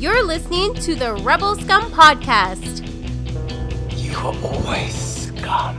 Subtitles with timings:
[0.00, 2.80] You're listening to the Rebel Scum Podcast.
[3.98, 5.76] You are always scum.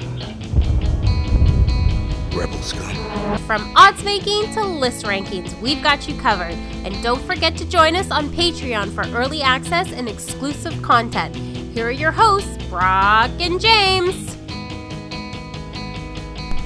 [2.30, 3.40] Rebel scum.
[3.48, 6.54] From odds making to list rankings, we've got you covered.
[6.86, 11.36] And don't forget to join us on Patreon for early access and exclusive content.
[11.36, 14.36] Here are your hosts, Brock and James.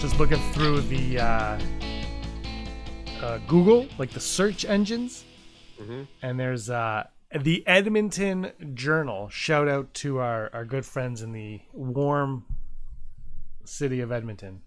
[0.02, 1.60] Just looking through the uh,
[3.22, 5.24] uh, Google, like the search engines,
[6.22, 7.06] and there's uh,
[7.44, 9.30] the Edmonton Journal.
[9.30, 12.46] Shout out to our, our good friends in the warm
[13.66, 14.62] city of Edmonton.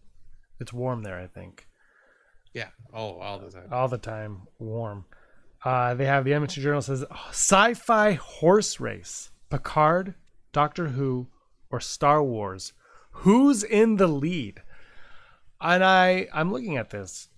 [0.61, 1.67] It's warm there, I think.
[2.53, 2.69] Yeah.
[2.93, 3.69] Oh, all the time.
[3.71, 5.05] all the time warm.
[5.65, 10.15] Uh, they have the Edmonton Journal says sci-fi horse race, Picard,
[10.53, 11.29] Doctor Who,
[11.71, 12.73] or Star Wars.
[13.11, 14.63] Who's in the lead?
[15.61, 17.29] And I I'm looking at this,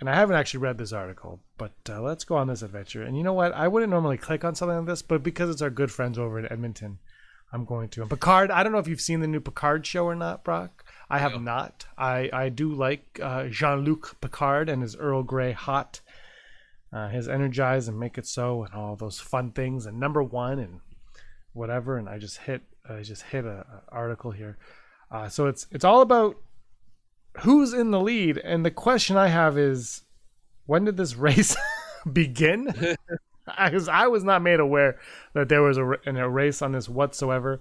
[0.00, 3.02] and I haven't actually read this article, but uh, let's go on this adventure.
[3.02, 3.52] And you know what?
[3.52, 6.38] I wouldn't normally click on something like this, but because it's our good friends over
[6.38, 6.98] in Edmonton,
[7.52, 8.00] I'm going to.
[8.02, 10.84] And Picard, I don't know if you've seen the new Picard show or not, Brock.
[11.10, 11.38] I have No.
[11.38, 11.86] not.
[11.98, 16.00] I I do like uh, Jean-Luc Picard and his Earl Grey hot
[16.92, 20.58] uh, his energize and make it so and all those fun things and number one
[20.58, 20.80] and
[21.52, 24.56] whatever and i just hit i just hit a, a article here
[25.10, 26.36] uh, so it's it's all about
[27.38, 28.38] who's in the lead?
[28.38, 30.02] And the question i have is
[30.66, 31.56] when did this race
[32.12, 32.96] begin?
[33.46, 35.00] Because I was not made aware
[35.34, 37.60] that there was a, an- a race on this whatsoever.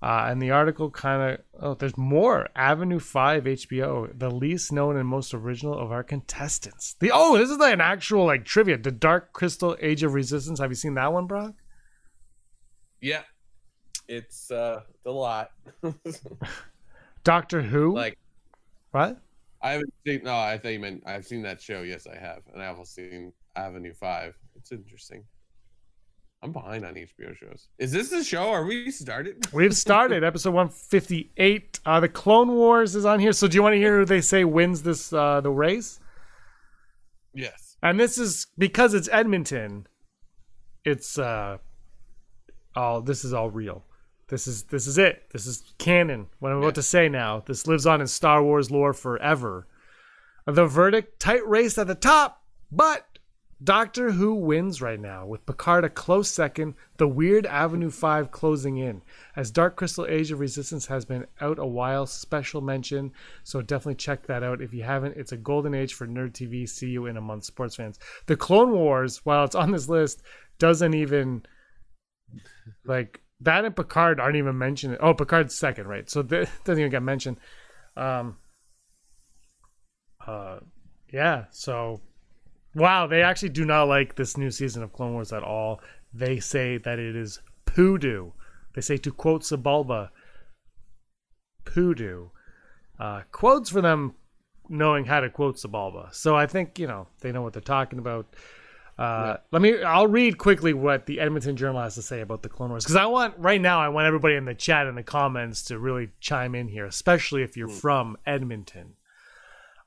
[0.00, 2.48] Uh, and the article kind of oh there's more.
[2.54, 6.94] Avenue 5 hbo the least known and most original of our contestants.
[7.00, 8.78] The oh this is like an actual like trivia.
[8.78, 10.60] The dark crystal age of resistance.
[10.60, 11.54] Have you seen that one brock?
[13.00, 13.22] Yeah.
[14.06, 15.50] It's uh it's a lot.
[17.24, 17.94] doctor who?
[17.94, 18.18] Like
[18.92, 19.20] what
[19.60, 21.82] I haven't seen no, I think you meant I've seen that show.
[21.82, 22.42] Yes, I have.
[22.52, 24.34] And I've also seen Avenue Five.
[24.56, 25.24] It's interesting.
[26.44, 27.68] I'm behind on HBO shows.
[27.78, 28.50] Is this the show?
[28.50, 29.46] Are we started?
[29.52, 33.74] we've started episode 158 uh the clone wars is on here so do you want
[33.74, 36.00] to hear who they say wins this uh the race
[37.34, 37.76] Yes.
[37.82, 39.86] and this is because it's edmonton
[40.84, 41.58] it's uh
[42.74, 43.84] all this is all real
[44.32, 45.28] this is this is it.
[45.30, 47.42] This is canon what i'm about to say now.
[47.44, 49.66] This lives on in star wars lore forever.
[50.46, 53.18] The verdict tight race at the top but
[53.62, 58.78] doctor who wins right now with picard a close second the weird avenue 5 closing
[58.78, 59.02] in.
[59.36, 63.12] As dark crystal age of resistance has been out a while special mention
[63.44, 64.62] so definitely check that out.
[64.62, 67.44] If you haven't it's a golden age for nerd tv see you in a month
[67.44, 67.98] sports fans.
[68.24, 70.22] The clone wars while it's on this list
[70.58, 71.42] doesn't even
[72.86, 74.98] like that and picard aren't even mentioned.
[75.00, 76.08] Oh picard's second right.
[76.08, 77.38] So that doesn't even get mentioned.
[77.96, 78.36] Um
[80.26, 80.60] uh
[81.12, 82.00] yeah so
[82.74, 85.80] wow they actually do not like this new season of clone wars at all.
[86.14, 88.32] They say that it is poodoo.
[88.74, 90.10] They say to quote Sebulba,
[91.64, 92.28] poodoo.
[92.98, 94.14] Uh, quotes for them
[94.68, 96.14] knowing how to quote Sebulba.
[96.14, 98.26] So I think you know they know what they're talking about.
[98.98, 99.82] Uh, Let me.
[99.82, 102.96] I'll read quickly what the Edmonton Journal has to say about the Clone Wars because
[102.96, 103.80] I want right now.
[103.80, 107.42] I want everybody in the chat and the comments to really chime in here, especially
[107.42, 108.94] if you're from Edmonton.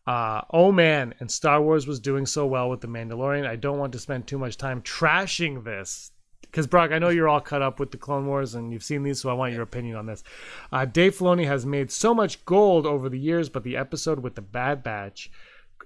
[0.07, 3.47] Uh, oh man, and Star Wars was doing so well with the Mandalorian.
[3.47, 6.11] I don't want to spend too much time trashing this
[6.41, 9.03] because Brock, I know you're all cut up with the Clone Wars and you've seen
[9.03, 10.23] these, so I want your opinion on this.
[10.71, 14.35] Uh, Dave Filoni has made so much gold over the years, but the episode with
[14.35, 15.29] the Bad Batch,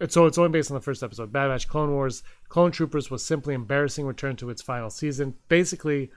[0.08, 1.32] so it's only based on the first episode.
[1.32, 4.06] Bad Batch Clone Wars, Clone Troopers was simply embarrassing.
[4.06, 5.36] Return to its final season.
[5.48, 6.12] Basically,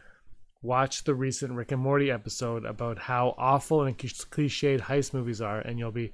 [0.62, 5.59] watch the recent Rick and Morty episode about how awful and cliched heist movies are,
[5.60, 6.12] and you'll be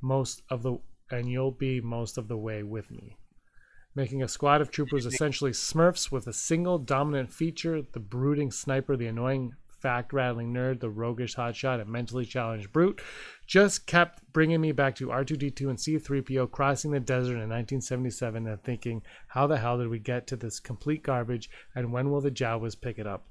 [0.00, 0.78] most of the
[1.10, 3.16] and you'll be most of the way with me
[3.96, 8.96] making a squad of troopers essentially smurfs with a single dominant feature the brooding sniper,
[8.96, 9.54] the annoying
[9.86, 13.00] fact rattling nerd, the roguish hotshot, and mentally challenged brute
[13.46, 18.60] just kept bringing me back to R2D2 and C3PO crossing the desert in 1977 and
[18.64, 22.32] thinking, how the hell did we get to this complete garbage and when will the
[22.32, 23.26] Jawas pick it up?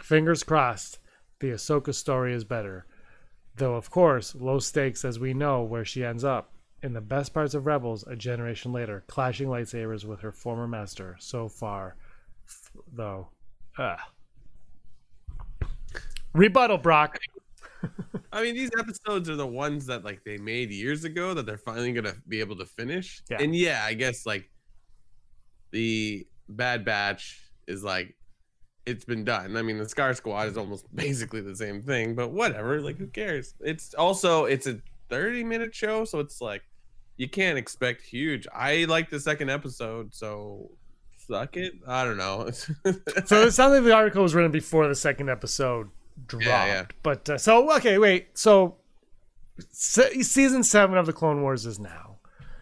[0.00, 0.98] Fingers crossed,
[1.40, 2.86] the Ahsoka story is better.
[3.56, 6.54] Though, of course, low stakes as we know where she ends up.
[6.82, 11.16] In the best parts of Rebels, a generation later, clashing lightsabers with her former master.
[11.18, 11.96] So far,
[12.90, 13.28] though.
[13.76, 13.98] Ugh.
[16.38, 17.18] Rebuttal, Brock.
[18.32, 21.58] I mean, these episodes are the ones that like they made years ago that they're
[21.58, 23.22] finally gonna be able to finish.
[23.30, 23.38] Yeah.
[23.40, 24.48] And yeah, I guess like
[25.70, 28.14] the Bad Batch is like
[28.86, 29.56] it's been done.
[29.56, 32.80] I mean, the Scar Squad is almost basically the same thing, but whatever.
[32.80, 33.54] Like, who cares?
[33.60, 34.78] It's also it's a
[35.10, 36.62] 30 minute show, so it's like
[37.16, 38.46] you can't expect huge.
[38.54, 40.70] I like the second episode, so
[41.16, 41.74] suck it.
[41.86, 42.50] I don't know.
[43.26, 45.90] So it sounds like the article was written before the second episode
[46.26, 46.46] dropped.
[46.46, 46.84] Yeah, yeah.
[47.02, 48.28] But uh, so okay, wait.
[48.38, 48.76] So
[49.70, 52.16] se- season seven of the Clone Wars is now.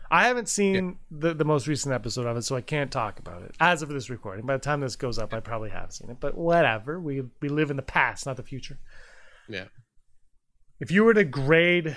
[0.09, 3.43] I haven't seen the, the most recent episode of it, so I can't talk about
[3.43, 4.47] it as of this recording.
[4.47, 6.19] By the time this goes up, I probably have seen it.
[6.21, 7.01] But whatever.
[7.01, 8.79] We we live in the past, not the future.
[9.49, 9.65] yeah.
[10.79, 11.97] If you were to grade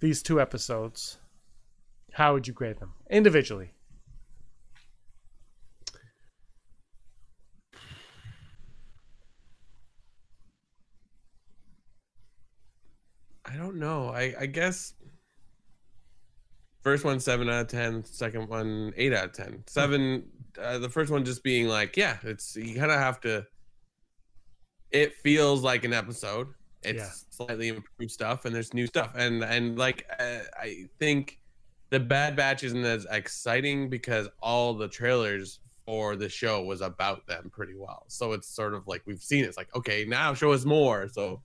[0.00, 1.18] these two episodes,
[2.12, 3.72] how would you grade them individually?
[13.52, 14.08] I don't know.
[14.08, 14.94] I I guess
[16.82, 18.04] first one seven out of ten.
[18.04, 19.62] Second one eight out of ten.
[19.66, 20.24] Seven.
[20.60, 23.46] Uh, the first one just being like, yeah, it's you kind of have to.
[24.90, 26.48] It feels like an episode.
[26.82, 27.46] It's Yeah.
[27.46, 31.40] slightly improved stuff, and there's new stuff, and and like uh, I think
[31.90, 37.26] the Bad Batch isn't as exciting because all the trailers for the show was about
[37.26, 38.04] them pretty well.
[38.08, 39.48] So it's sort of like we've seen it.
[39.48, 41.08] It's like okay, now show us more.
[41.08, 41.42] So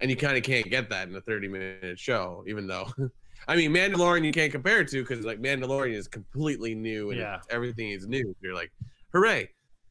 [0.00, 2.86] and you kind of can't get that in a 30 minute show even though
[3.48, 7.18] i mean mandalorian you can't compare it to because like mandalorian is completely new and
[7.20, 7.38] Yeah.
[7.50, 8.34] everything is new.
[8.40, 8.72] You're like
[9.12, 9.48] hooray.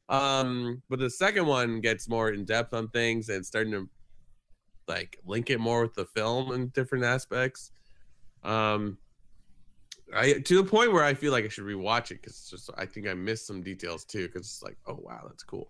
[0.09, 3.89] Um but the second one gets more in depth on things and starting to
[4.87, 7.71] like link it more with the film in different aspects.
[8.43, 8.97] Um
[10.15, 12.85] I to the point where I feel like I should rewatch it because just I
[12.85, 15.69] think I missed some details too because it's like oh wow that's cool,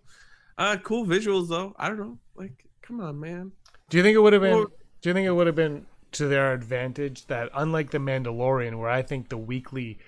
[0.58, 3.50] uh cool visuals though I don't know like come on man
[3.88, 4.56] Do you think it would have been?
[4.56, 8.78] Well- do you think it would have been to their advantage that, unlike the Mandalorian,
[8.78, 9.98] where I think the weekly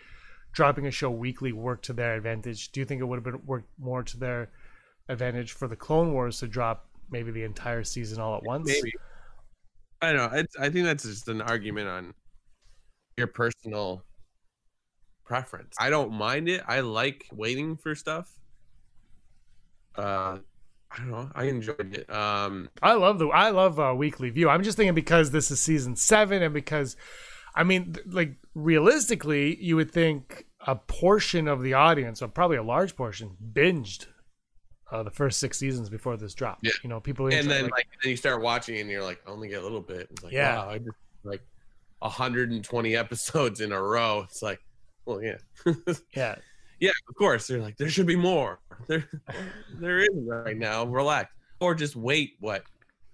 [0.53, 3.47] dropping a show weekly worked to their advantage, do you think it would have been
[3.47, 4.51] worked more to their
[5.09, 8.67] advantage for the Clone Wars to drop maybe the entire season all at once?
[8.67, 8.93] Maybe.
[10.03, 10.39] I don't know.
[10.39, 12.15] It's, I think that's just an argument on
[13.17, 14.03] your personal
[15.25, 15.77] preference.
[15.79, 16.65] I don't mind it.
[16.67, 18.29] I like waiting for stuff.
[19.95, 20.39] Uh,
[20.93, 21.31] I don't know.
[21.35, 22.11] I enjoyed it.
[22.13, 24.49] Um, I love the I love uh, weekly view.
[24.49, 26.97] I'm just thinking because this is season seven, and because,
[27.55, 32.57] I mean, th- like realistically, you would think a portion of the audience, or probably
[32.57, 34.07] a large portion, binged
[34.91, 36.65] uh, the first six seasons before this dropped.
[36.67, 36.73] Yeah.
[36.83, 39.49] You know, people and then like, like then you start watching and you're like, only
[39.49, 40.09] get a little bit.
[40.11, 40.57] It's like, Yeah.
[40.57, 41.43] wow, I just like
[42.01, 44.23] 120 episodes in a row.
[44.25, 44.61] It's like,
[45.05, 45.37] well, yeah,
[46.17, 46.35] yeah,
[46.81, 47.47] yeah, of course.
[47.47, 48.59] They're like, there should be more.
[48.89, 49.07] There,
[49.79, 50.85] there isn't right now.
[50.85, 51.31] Relax,
[51.61, 52.33] or just wait.
[52.41, 52.65] What?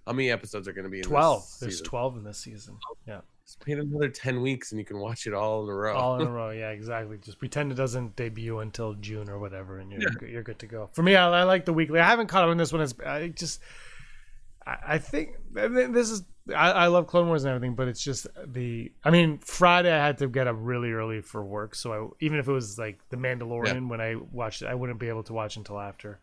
[0.05, 1.43] How many episodes are going to be in this twelve.
[1.59, 1.85] There's season?
[1.85, 2.77] twelve in this season.
[3.05, 5.93] Yeah, Just wait another 10 weeks and you can watch it all in a row.
[5.97, 6.51] all in a row.
[6.51, 7.17] Yeah, exactly.
[7.17, 10.89] Just pretend it doesn't debut until June or whatever, and you're you're good to go.
[10.93, 11.99] For me, I, I like the weekly.
[11.99, 12.81] I haven't caught up on this one.
[12.81, 13.59] It's I just,
[14.85, 16.23] I, think this is.
[16.49, 18.91] I, I love Clone Wars and everything, but it's just the.
[19.03, 22.39] I mean, Friday I had to get up really early for work, so I, even
[22.39, 25.33] if it was like The Mandalorian when I watched it, I wouldn't be able to
[25.33, 26.19] watch until after.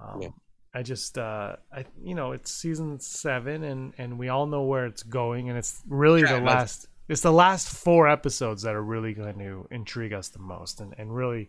[0.00, 0.28] Um, Yeah.
[0.72, 4.86] I just, uh, I you know, it's season seven, and and we all know where
[4.86, 6.86] it's going, and it's really Yeah, the last.
[7.08, 10.94] It's the last four episodes that are really going to intrigue us the most, and
[10.96, 11.48] and really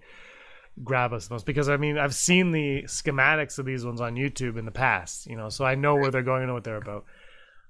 [0.84, 4.16] grab us the most because I mean I've seen the schematics of these ones on
[4.16, 6.78] YouTube in the past, you know, so I know where they're going and what they're
[6.78, 7.06] about.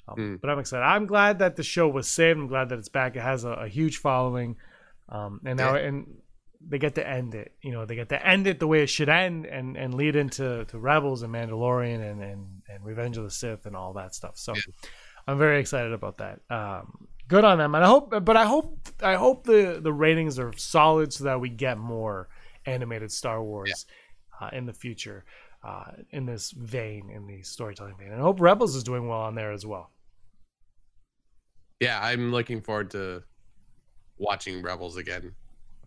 [0.07, 0.41] Um, Mm.
[0.41, 0.83] But I'm excited.
[0.83, 2.37] I'm glad that the show was saved.
[2.39, 3.15] I'm glad that it's back.
[3.15, 4.57] It has a, a huge following,
[5.09, 5.81] um, and now Yeah.
[5.87, 6.07] and
[6.67, 7.53] they get to end it.
[7.61, 10.15] You know, they get to end it the way it should end, and and lead
[10.15, 14.13] into to Rebels and Mandalorian and and and Revenge of the Sith and all that
[14.15, 14.37] stuff.
[14.37, 14.53] So
[15.27, 16.39] I'm very excited about that.
[16.49, 18.09] Um, good on them, and I hope.
[18.25, 22.27] But I hope I hope the the ratings are solid so that we get more
[22.65, 23.85] animated Star Wars
[24.39, 25.25] uh, in the future.
[25.63, 29.19] Uh, in this vein, in the storytelling vein, and I hope Rebels is doing well
[29.19, 29.91] on there as well.
[31.81, 33.23] yeah, I'm looking forward to
[34.17, 35.33] watching Rebels again.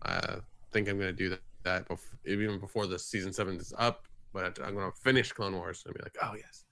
[0.03, 0.35] I
[0.71, 4.05] think I'm going to do that, that bef- even before the season seven is up.
[4.33, 6.65] But I'm going to finish Clone Wars and be like, oh, yes.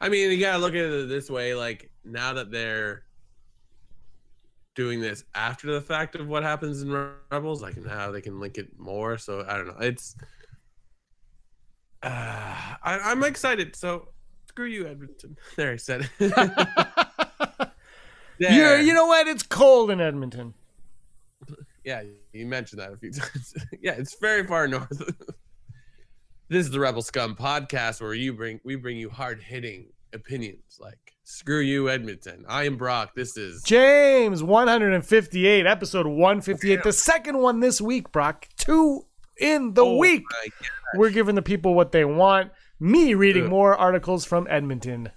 [0.00, 1.54] I mean, you got to look at it this way.
[1.54, 3.04] Like, now that they're
[4.74, 6.90] doing this after the fact of what happens in
[7.30, 9.18] Rebels, like now they can link it more.
[9.18, 9.78] So I don't know.
[9.80, 10.16] It's.
[12.02, 12.08] Uh,
[12.82, 13.76] I, I'm excited.
[13.76, 14.08] So
[14.48, 15.36] screw you, Edmonton.
[15.56, 16.08] There, I said
[18.38, 18.80] There.
[18.80, 19.28] you know what?
[19.28, 20.54] It's cold in Edmonton.
[21.84, 22.02] Yeah,
[22.32, 23.54] you mentioned that a few times.
[23.80, 24.88] yeah, it's very far north.
[26.48, 30.78] this is the Rebel Scum podcast where you bring we bring you hard hitting opinions
[30.80, 32.44] like screw you Edmonton.
[32.48, 33.14] I am Brock.
[33.14, 38.48] This is James, 158, episode 158, the second one this week, Brock.
[38.56, 39.06] Two
[39.38, 40.24] in the Oh week.
[40.96, 42.52] We're giving the people what they want.
[42.80, 43.50] Me reading Ugh.
[43.50, 45.10] more articles from Edmonton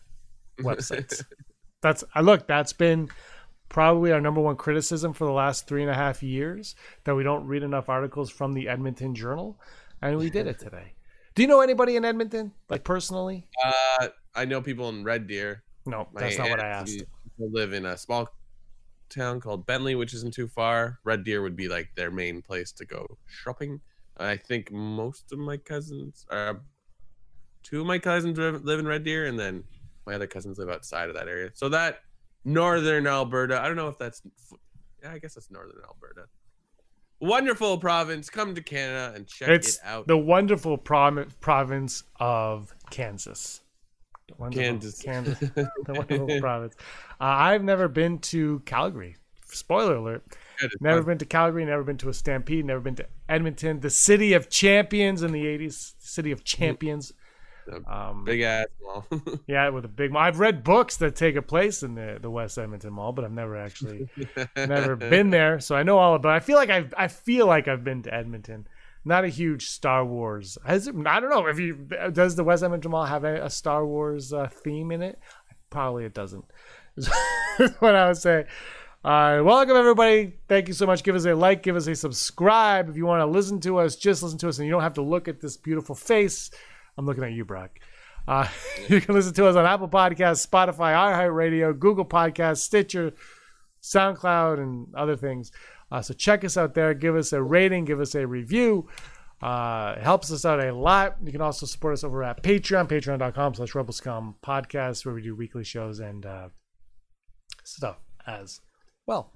[0.60, 1.24] websites.
[1.82, 3.10] that's I look, that's been
[3.70, 7.24] probably our number one criticism for the last three and a half years that we
[7.24, 9.60] don't read enough articles from the Edmonton Journal.
[10.02, 10.94] and we did it today.
[11.34, 13.50] Do you know anybody in Edmonton, like personally?
[13.62, 15.64] Uh, I know people in Red Deer.
[15.86, 17.04] No, that's not what I asked.
[17.38, 18.30] Live in a small
[19.10, 21.00] town called Bentley, which isn't too far.
[21.04, 23.82] Red Deer would be like their main place to go shopping.
[24.18, 26.62] I think most of my cousins are.
[27.64, 29.64] Two of my cousins live live in Red Deer, and then
[30.06, 31.50] my other cousins live outside of that area.
[31.54, 32.00] So that
[32.46, 33.60] northern Alberta.
[33.60, 34.22] I don't know if that's.
[35.04, 36.28] Yeah, I guess that's northern Alberta.
[37.20, 38.30] Wonderful province.
[38.30, 40.08] Come to Canada and check It's it out.
[40.08, 43.62] the wonderful prom- province of Kansas.
[44.28, 45.02] The Kansas.
[45.02, 45.40] Kansas.
[45.40, 46.76] the wonderful province.
[47.20, 49.18] Uh, I've never been to Calgary.
[49.46, 50.24] Spoiler alert.
[50.82, 51.06] Never fun.
[51.06, 54.50] been to Calgary, never been to a Stampede, never been to Edmonton, the city of
[54.50, 57.14] champions in the 80s, city of champions.
[57.88, 59.06] Um, Big ass mall.
[59.48, 60.22] yeah, with a big mall.
[60.22, 63.32] I've read books that take a place in the, the West Edmonton Mall, but I've
[63.32, 64.08] never actually
[64.56, 66.34] never been there, so I know all about.
[66.34, 68.68] I feel like I've I feel like I've been to Edmonton.
[69.08, 70.58] Not a huge Star Wars.
[70.66, 71.76] Has it, I don't know if you
[72.12, 75.20] does the West Edmonton Mall have a, a Star Wars uh, theme in it?
[75.70, 76.46] Probably it doesn't.
[76.98, 77.08] Is
[77.80, 78.46] what I would say.
[79.04, 80.34] Uh, welcome everybody.
[80.48, 81.04] Thank you so much.
[81.04, 82.90] Give us a like, give us a subscribe.
[82.90, 84.96] If you want to listen to us, just listen to us, and you don't have
[84.96, 86.50] to look at this beautiful face.
[86.98, 87.78] I'm looking at you, Brock.
[88.28, 88.48] Uh,
[88.90, 93.14] you can listen to us on Apple Podcasts, Spotify, iHeartRadio, Google Podcasts, Stitcher,
[93.84, 95.52] SoundCloud, and other things.
[95.92, 96.94] Uh, so check us out there.
[96.94, 97.86] Give us a rating.
[97.86, 98.88] Give us a review.
[99.42, 101.18] Uh, it helps us out a lot.
[101.24, 105.36] You can also support us over at Patreon, patreon.com slash rebelscum podcast, where we do
[105.36, 106.50] weekly shows and uh,
[107.64, 108.62] stuff as
[109.06, 109.32] well.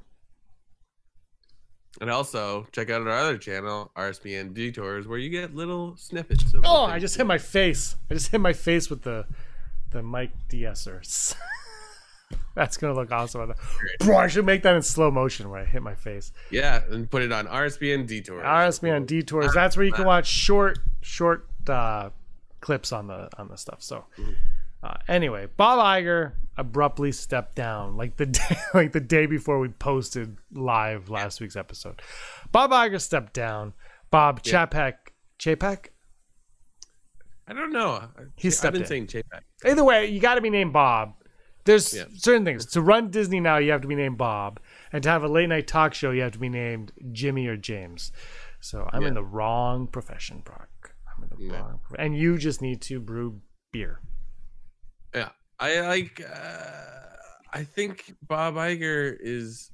[2.01, 6.53] And also check out our other channel, RSPN Detours, where you get little snippets.
[6.53, 7.95] Of Oh, I just hit my face.
[8.09, 9.25] I just hit my face with the
[9.91, 11.01] the mic de-esser.
[12.55, 13.53] That's gonna look awesome.
[13.99, 16.31] Bro, I should make that in slow motion where I hit my face.
[16.51, 18.43] Yeah, and put it on RSPN Detours.
[18.43, 19.53] RSB on detours.
[19.53, 22.09] That's where you can watch short, short uh,
[22.61, 23.81] clips on the on the stuff.
[23.81, 24.05] So,
[24.83, 29.69] uh, anyway, Bob Iger abruptly stepped down, like the day, like the day before we
[29.69, 32.01] posted live last week's episode.
[32.51, 33.73] Bob Iger stepped down.
[34.11, 34.65] Bob Yeah.
[34.65, 34.93] Chapek,
[35.39, 35.87] Chapek.
[37.47, 38.09] I don't know.
[38.35, 38.87] He I've stepped been in.
[38.87, 39.41] saying Chapek.
[39.65, 41.13] Either way, you got to be named Bob.
[41.69, 42.05] There's Yeah.
[42.15, 43.57] certain things to run Disney now.
[43.57, 44.59] You have to be named Bob,
[44.91, 47.57] and to have a late night talk show, you have to be named Jimmy or
[47.57, 48.11] James.
[48.59, 50.95] So I'm in the wrong profession, Brock.
[51.15, 51.59] I'm in the Yeah.
[51.61, 53.99] wrong, and you just need to brew beer.
[55.13, 56.21] Yeah, I like.
[56.21, 57.15] Uh,
[57.53, 59.71] I think Bob Iger is.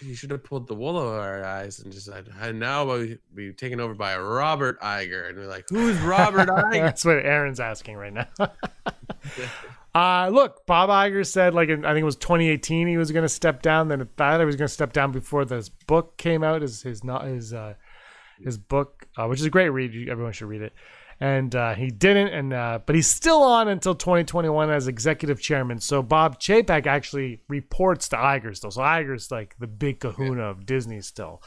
[0.00, 3.16] He should have pulled the wool over our eyes and just said, "And now we'll
[3.34, 7.60] be taken over by Robert Iger." And we're like, "Who's Robert Iger?" That's what Aaron's
[7.60, 8.26] asking right now.
[9.94, 13.22] uh, look, Bob Iger said, like, in, I think it was 2018, he was going
[13.22, 13.88] to step down.
[13.88, 16.62] Then thought he was going to step down before this book came out.
[16.62, 17.74] His his not his uh,
[18.42, 20.08] his book, uh, which is a great read.
[20.08, 20.72] Everyone should read it.
[21.20, 25.78] And uh, he didn't, and uh, but he's still on until 2021 as executive chairman.
[25.78, 28.72] So Bob Chapek actually reports to Iger still.
[28.72, 31.40] So Iger's like the big Kahuna of Disney still.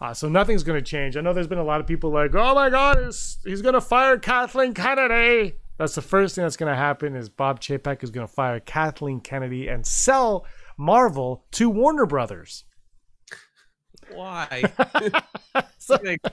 [0.00, 1.16] Uh, so nothing's going to change.
[1.16, 3.74] I know there's been a lot of people like, "Oh my God, he's, he's going
[3.74, 7.14] to fire Kathleen Kennedy." That's the first thing that's going to happen.
[7.16, 10.46] Is Bob Chapek is going to fire Kathleen Kennedy and sell
[10.78, 12.64] Marvel to Warner Brothers.
[14.12, 14.62] Why?
[15.78, 16.24] So- makes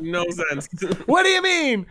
[0.00, 0.68] no sense.
[1.06, 1.86] what do you mean?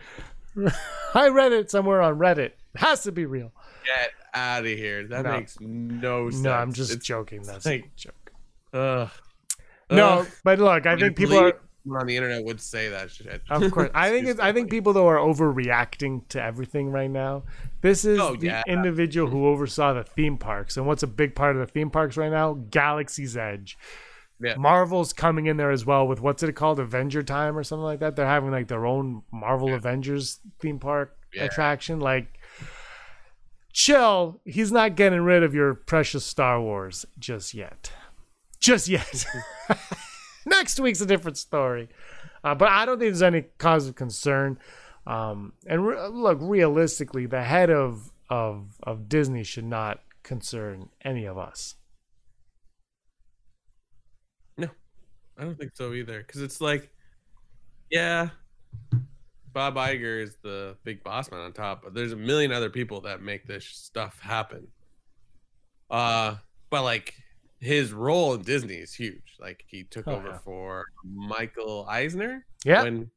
[1.14, 2.46] I read it somewhere on Reddit.
[2.46, 3.52] It has to be real.
[3.86, 5.06] Get out of here.
[5.06, 5.30] That No.
[5.32, 6.42] makes no sense.
[6.42, 7.42] No, I'm just It's, joking.
[7.42, 8.32] That's like- a joke.
[8.72, 9.10] ugh.
[9.90, 11.52] No, but look, I think people are.
[11.90, 13.42] On the internet would say that shit.
[13.50, 17.42] Of course, I think It's I think people though are overreacting to everything right now.
[17.80, 18.62] This is Oh, the yeah.
[18.66, 22.16] individual who oversaw the theme parks, and what's a big part of the theme parks
[22.16, 22.54] right now?
[22.70, 23.76] Galaxy's Edge.
[24.40, 24.56] Yeah.
[24.56, 28.00] Marvel's coming in there as well with what's it called, Avenger Time or something like
[28.00, 28.16] that.
[28.16, 31.44] They're having like their own Marvel Avengers theme park Yeah.
[31.44, 32.00] attraction.
[32.00, 32.26] Like,
[33.72, 34.40] chill.
[34.44, 37.92] He's not getting rid of your precious Star Wars just yet.
[38.60, 39.24] Just yet.
[40.46, 41.88] Next week's a different story.
[42.44, 44.58] Uh, but I don't think there's any cause of concern.
[45.06, 51.24] Um, and re- look, realistically, the head of of of Disney should not concern any
[51.24, 51.76] of us.
[54.56, 54.68] No,
[55.38, 56.18] I don't think so either.
[56.18, 56.90] Because it's like,
[57.90, 58.30] yeah,
[59.52, 63.02] Bob Iger is the big boss man on top, but there's a million other people
[63.02, 64.68] that make this stuff happen.
[65.90, 66.36] Uh,
[66.70, 67.14] but like
[67.62, 69.36] his role in Disney is huge.
[69.40, 70.38] Like he took Oh, over yeah.
[70.44, 72.82] for Michael Eisner Yeah.
[72.82, 73.10] when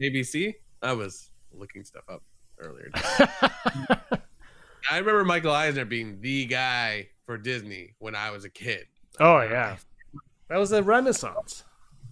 [0.00, 0.54] ABC.
[0.82, 2.22] I was looking stuff up
[2.60, 2.90] earlier.
[4.88, 8.86] I remember Michael Eisner being the guy for Disney when I was a kid.
[9.18, 9.76] oh yeah,
[10.48, 11.64] that was a renaissance.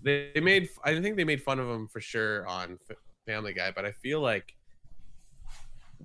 [0.02, 2.78] They, they made I think they made fun of him for sure on
[3.26, 4.54] Family Guy, but I feel like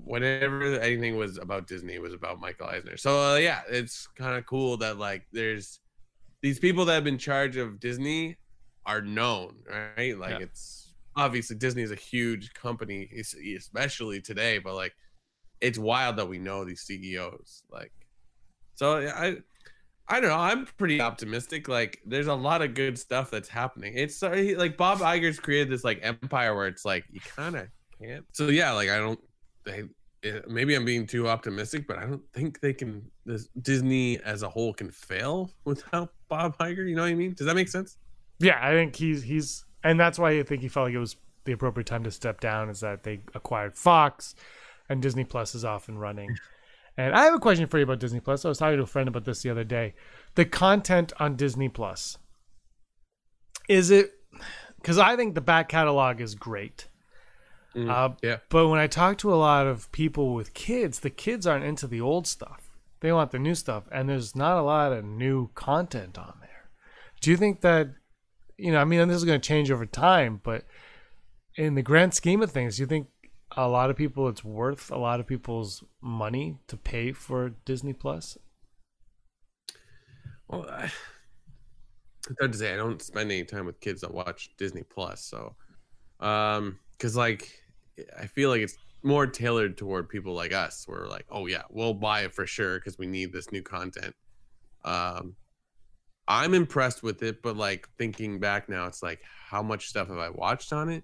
[0.03, 2.97] whenever anything was about Disney, it was about Michael Eisner.
[2.97, 5.79] So uh, yeah, it's kind of cool that like there's
[6.41, 8.37] these people that have been in charge of Disney
[8.85, 10.17] are known, right?
[10.17, 10.45] Like Yeah.
[10.45, 13.09] it's obviously Disney is a huge company,
[13.55, 14.93] especially today, but like
[15.61, 17.63] it's wild that we know these CEOs.
[17.71, 17.91] Like,
[18.75, 19.37] so yeah, I.
[20.11, 20.37] I don't know.
[20.37, 21.67] I'm pretty optimistic.
[21.67, 23.93] Like, there's a lot of good stuff that's happening.
[23.95, 27.67] It's uh, like Bob Iger's created this like empire where it's like you kind of
[28.01, 28.25] can't.
[28.33, 29.19] So yeah, like I don't.
[29.69, 33.09] They eh, maybe I'm being too optimistic, but I don't think they can.
[33.25, 36.87] This Disney as a whole can fail without Bob Iger.
[36.87, 37.33] You know what I mean?
[37.33, 37.97] Does that make sense?
[38.39, 41.15] Yeah, I think he's he's, and that's why I think he felt like it was
[41.45, 42.69] the appropriate time to step down.
[42.69, 44.35] Is that they acquired Fox,
[44.89, 46.35] and Disney Plus is off and running.
[46.97, 48.43] And I have a question for you about Disney Plus.
[48.43, 49.93] I was talking to a friend about this the other day.
[50.35, 52.17] The content on Disney Plus
[53.69, 54.11] is it?
[54.75, 56.89] Because I think the back catalog is great.
[57.75, 58.37] Mm, Uh, yeah.
[58.49, 61.87] But when I talk to a lot of people with kids, the kids aren't into
[61.87, 62.69] the old stuff.
[63.01, 66.69] They want the new stuff, and there's not a lot of new content on there.
[67.21, 67.89] Do you think that,
[68.57, 70.65] you know, I mean, this is going to change over time, but
[71.55, 73.07] in the grand scheme of things, do you think
[73.55, 77.93] a lot of people it's worth a lot of people's money to pay for Disney
[77.93, 78.37] Plus?
[80.47, 80.91] Well, I,
[82.29, 82.73] it's hard to say.
[82.73, 85.55] I don't spend any time with kids that watch Disney Plus, so
[86.19, 87.58] um, because like
[88.17, 90.85] I feel like it's more tailored toward people like us.
[90.87, 94.15] We're like, oh yeah, we'll buy it for sure because we need this new content.
[94.83, 95.35] Um,
[96.27, 100.17] I'm impressed with it, but like thinking back now, it's like how much stuff have
[100.17, 101.03] I watched on it?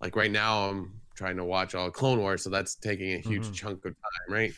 [0.00, 3.48] Like right now, I'm trying to watch all Clone Wars, so that's taking a huge
[3.48, 3.54] Mhm.
[3.54, 4.52] chunk of time, right?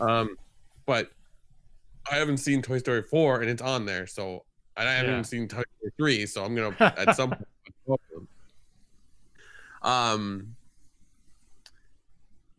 [0.00, 0.36] Um,
[0.86, 1.10] but
[2.10, 4.06] I haven't seen Toy Story 4 and it's on there.
[4.06, 4.44] So
[4.76, 5.22] and I haven't Yeah.
[5.22, 8.28] seen Toy Story 3, so I'm gonna at some point watch both of them.
[9.82, 10.56] Um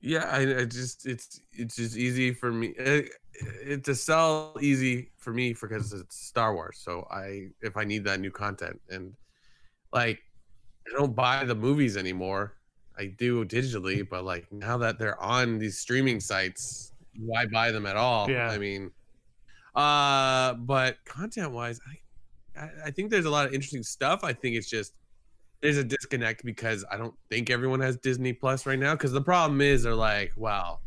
[0.04, 3.10] yeah, I, I just it's it's just easy for me it,
[3.66, 6.82] it to sell easy for me because it's Star Wars.
[6.84, 9.14] So I if I need that new content and
[9.94, 10.20] like
[10.88, 12.58] I don't buy the movies anymore.
[13.00, 17.86] I do digitally, but like now that they're on these streaming sites, why buy them
[17.86, 18.30] at all?
[18.30, 18.50] Yeah.
[18.50, 18.92] I mean,
[19.74, 24.20] uh, but content wise, I, I, I think there's a lot of interesting stuff.
[24.24, 24.94] I think it's just
[25.64, 28.94] there's a disconnect because I don't think everyone has Disney Plus right now.
[28.96, 30.80] Because the problem is they're like, wow,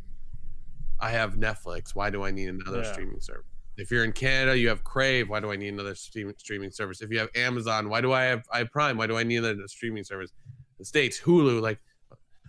[1.00, 1.94] I have Netflix.
[1.94, 2.92] Why do I need another Yeah.
[2.92, 3.46] streaming service?
[3.78, 5.30] If you're in Canada, you have Crave.
[5.30, 7.00] Why do I need another stream, streaming service?
[7.00, 8.98] If you have Amazon, why do I have I Prime?
[8.98, 10.32] Why do I need another streaming service?
[10.78, 11.60] The states, Hulu.
[11.62, 11.78] Like,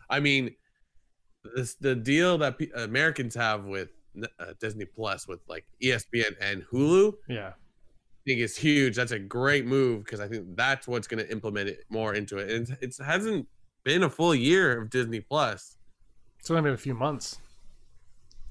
[0.09, 0.53] I mean,
[1.55, 3.89] this the deal that pe- Americans have with
[4.39, 7.13] uh, Disney Plus with like ESPN and Hulu.
[7.29, 7.53] Yeah.
[8.27, 8.97] Think is huge.
[8.97, 12.39] That's a great move because I think that's what's going to implement it more into
[12.39, 12.51] it.
[12.51, 13.47] And it hasn't
[13.85, 15.77] been a full year of Disney Plus.
[16.37, 17.39] It's only been a few months.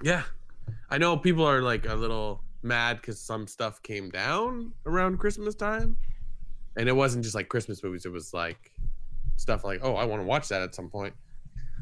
[0.01, 0.23] Yeah,
[0.89, 5.53] I know people are like a little mad because some stuff came down around Christmas
[5.53, 5.95] time,
[6.75, 8.03] and it wasn't just like Christmas movies.
[8.03, 8.71] It was like
[9.35, 11.13] stuff like, oh, I want to watch that at some point.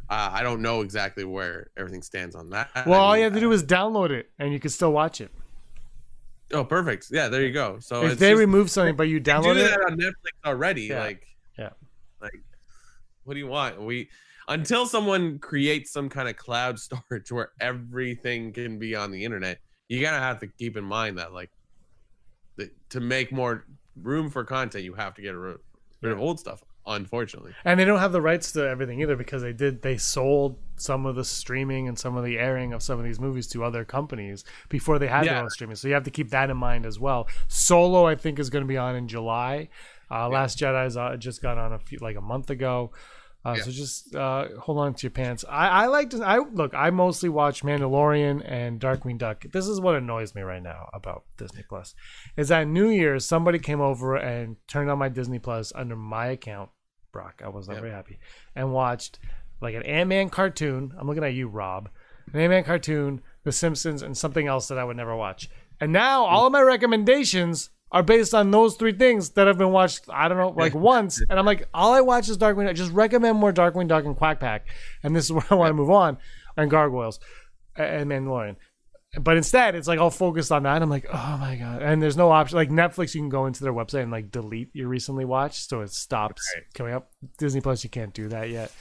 [0.10, 2.72] Uh, I don't know exactly where everything stands on that.
[2.86, 5.22] Well, I all you have to do is download it, and you can still watch
[5.22, 5.32] it.
[6.54, 7.08] Oh, perfect.
[7.12, 7.80] Yeah, there you go.
[7.80, 10.46] So if it's they just- remove something, but you download do it, that on Netflix
[10.46, 10.84] already.
[10.84, 11.00] Yeah.
[11.00, 11.26] Like,
[11.58, 11.70] Yeah.
[12.22, 12.40] like,
[13.24, 13.82] what do you want?
[13.82, 14.10] We
[14.48, 19.60] until someone creates some kind of cloud storage where everything can be on the internet.
[19.88, 21.50] You gotta have to keep in mind that, like,
[22.58, 23.66] the, to make more
[24.02, 25.58] room for content, you have to get rid,
[26.02, 26.62] rid of old stuff.
[26.88, 30.58] Unfortunately, and they don't have the rights to everything either because they did they sold
[30.76, 33.64] some of the streaming and some of the airing of some of these movies to
[33.64, 35.42] other companies before they had their Yeah.
[35.42, 35.76] own streaming.
[35.78, 37.28] So you have to keep that in mind as well.
[37.48, 39.70] Solo, I think, is going to be on in July.
[40.12, 42.92] Uh, Last Jedi's uh, just got on a few like a month ago.
[43.44, 43.64] Uh, Yeah.
[43.64, 45.46] So just uh, hold on to your pants.
[45.50, 46.24] I, I like to.
[46.24, 46.74] I look.
[46.76, 49.46] I mostly watch Mandalorian and Darkwing Duck.
[49.54, 51.94] This is what annoys me right now about Disney Plus,
[52.38, 56.28] is that New Year's somebody came over and turned on my Disney Plus under my
[56.28, 56.70] account.
[57.16, 57.80] Brock, I was not Yeah.
[57.82, 58.20] very happy,
[58.56, 59.20] and watched
[59.62, 60.94] like an Ant Man cartoon.
[61.00, 61.88] I'm looking at you, Rob.
[62.34, 65.50] An Ant Man cartoon, The Simpsons, and something else that I would never watch.
[65.80, 69.72] And now all of my recommendations are based on those three things that have been
[69.72, 70.02] watched.
[70.10, 72.68] I don't know, like once, and I'm like, all I watch is Darkwing.
[72.68, 74.68] I Just recommend more Darkwing Duck and Quack Pack,
[75.04, 76.18] and this is where I want to move on,
[76.58, 77.20] and Gargoyles,
[77.78, 78.58] and Mandalorian.
[79.20, 80.82] But instead, it's like all focused on that.
[80.82, 81.82] I'm like, oh my god!
[81.82, 82.58] And there's no option.
[82.58, 85.82] Like Netflix, you can go into their website and like delete your recently watched, so
[85.82, 86.64] it stops Right.
[86.74, 87.12] coming up.
[87.38, 88.72] Disney Plus, you can't do that yet.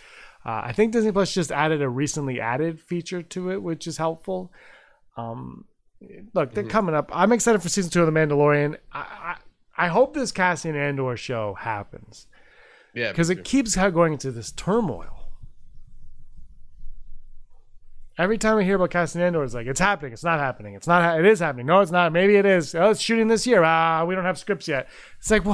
[0.44, 3.96] Uh, I think Disney Plus just added a recently added feature to it, which is
[3.96, 4.52] helpful.
[5.16, 5.64] Um,
[6.34, 7.10] look, they're coming up.
[7.14, 8.76] I'm excited for season two of The Mandalorian.
[8.92, 9.36] I,
[9.78, 12.26] I, I hope this Cassian Andor show happens
[12.92, 15.23] Yeah, because it keeps going into this turmoil.
[18.16, 20.86] Every time we hear about Cassian Andor, it's like it's happening, it's not happening, it's
[20.86, 21.66] not, ha- it is happening.
[21.66, 22.12] No, it's not.
[22.12, 22.74] Maybe it is.
[22.74, 23.62] Oh, it's shooting this year.
[23.64, 24.88] Ah, we don't have scripts yet.
[25.18, 25.44] It's like,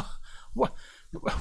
[0.54, 0.74] what,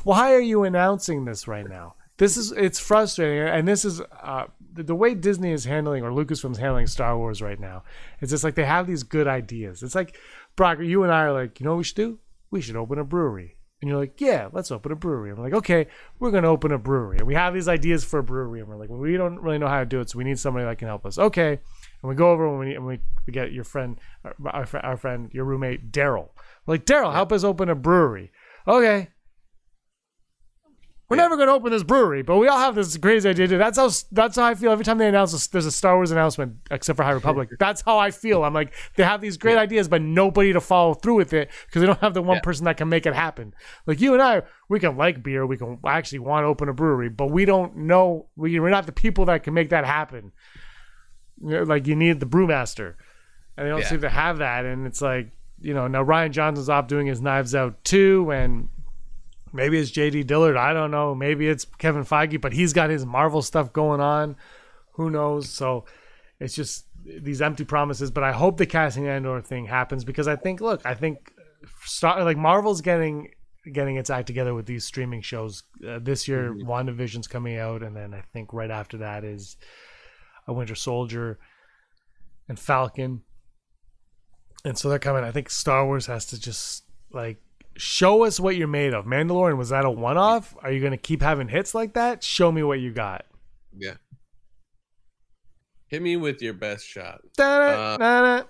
[0.04, 1.96] why are you announcing this right now?
[2.18, 6.12] This is it's frustrating, and this is uh, the, the way Disney is handling or
[6.12, 7.84] Lucasfilm's handling Star Wars right now.
[8.20, 9.84] It's just like they have these good ideas.
[9.84, 10.18] It's like
[10.56, 12.20] Brock, you and I are like, you know what we should do?
[12.52, 13.56] We should open a brewery.
[13.82, 15.32] And you're like, yeah, let's open a brewery.
[15.32, 15.88] I'm like, okay,
[16.20, 17.18] we're going to open a brewery.
[17.20, 18.60] And we have these ideas for a brewery.
[18.60, 20.10] And we're like, well, we don't really know how to do it.
[20.10, 21.18] So we need somebody that can help us.
[21.18, 21.52] Okay.
[21.52, 24.98] And we go over and we, and we, we get your friend, our, our, our
[24.98, 26.30] friend, your roommate, Daryl.
[26.68, 28.32] Like, Daryl, help us open a brewery.
[28.68, 29.10] Okay.
[31.10, 31.24] We're Yeah.
[31.24, 33.48] never going to open this brewery, but we all have this crazy idea.
[33.48, 36.12] That's how that's how I feel every time they announce this, there's a Star Wars
[36.12, 37.50] announcement, except for High Republic.
[37.58, 38.44] That's how I feel.
[38.44, 41.82] I'm like they have these great ideas, but nobody to follow through with it because
[41.82, 42.42] they don't have the one Yeah.
[42.42, 43.56] person that can make it happen.
[43.88, 46.74] Like you and I, we can like beer, we can actually want to open a
[46.74, 48.28] brewery, but we don't know.
[48.36, 50.32] We, we're not the people that can make that happen.
[51.42, 52.96] Like you need the brewmaster,
[53.58, 53.88] and they don't Yeah.
[53.88, 54.66] seem to have that.
[54.66, 58.70] And it's like you know now Rian Johnson's off doing his Knives Out too, and
[59.52, 60.58] Maybe it's JD Dillard.
[60.58, 61.16] I don't know.
[61.16, 64.36] Maybe it's Kevin Feige, but he's got his Marvel stuff going on.
[64.94, 65.50] Who knows?
[65.50, 65.86] So
[66.40, 68.12] it's just these empty promises.
[68.12, 71.34] But I hope the Cassian Andor thing happens because I think, look, I think
[71.84, 73.30] Star like Marvel's getting
[73.74, 75.64] getting its act together with these streaming shows.
[75.88, 79.58] Uh, this year, WandaVision's coming out, and then I think right after that is
[80.48, 81.40] a Winter Soldier
[82.48, 83.22] and Falcon.
[84.66, 85.24] And so they're coming.
[85.24, 87.38] I think Star Wars has to just like
[87.80, 89.06] show us what you're made of.
[89.06, 90.56] Mandalorian was that a one off?
[90.62, 92.24] Are you going to keep having hits like that?
[92.24, 93.26] Show me what you got.
[93.76, 93.94] Yeah.
[95.88, 97.22] Hit me with your best shot.
[97.36, 98.48] Da-da, Uh, da-da.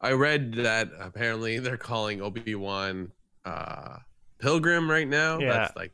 [0.00, 3.10] I read that apparently they're calling Obi Wan
[3.44, 3.96] uh,
[4.38, 5.38] Pilgrim right now.
[5.38, 5.52] Yeah.
[5.52, 5.92] That's like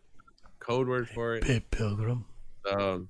[0.58, 1.44] code word for it.
[1.44, 2.24] Pit Pilgrim.
[2.70, 3.08] Um,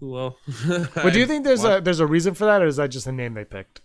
[0.00, 0.36] cool.
[0.94, 3.06] But do you think there's a there's a reason for that, or is that just
[3.06, 3.80] a name they picked?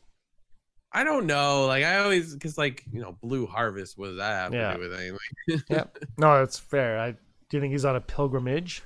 [0.91, 1.67] I don't know.
[1.67, 3.97] Like I always, because like you know, Blue Harvest.
[3.97, 4.71] What does that have Yeah.
[4.71, 5.63] to do with anything?
[5.69, 5.97] Yep.
[6.17, 6.99] No, it's fair.
[6.99, 7.17] I do
[7.58, 8.84] you think he's on a pilgrimage?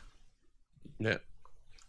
[1.00, 1.18] yeah.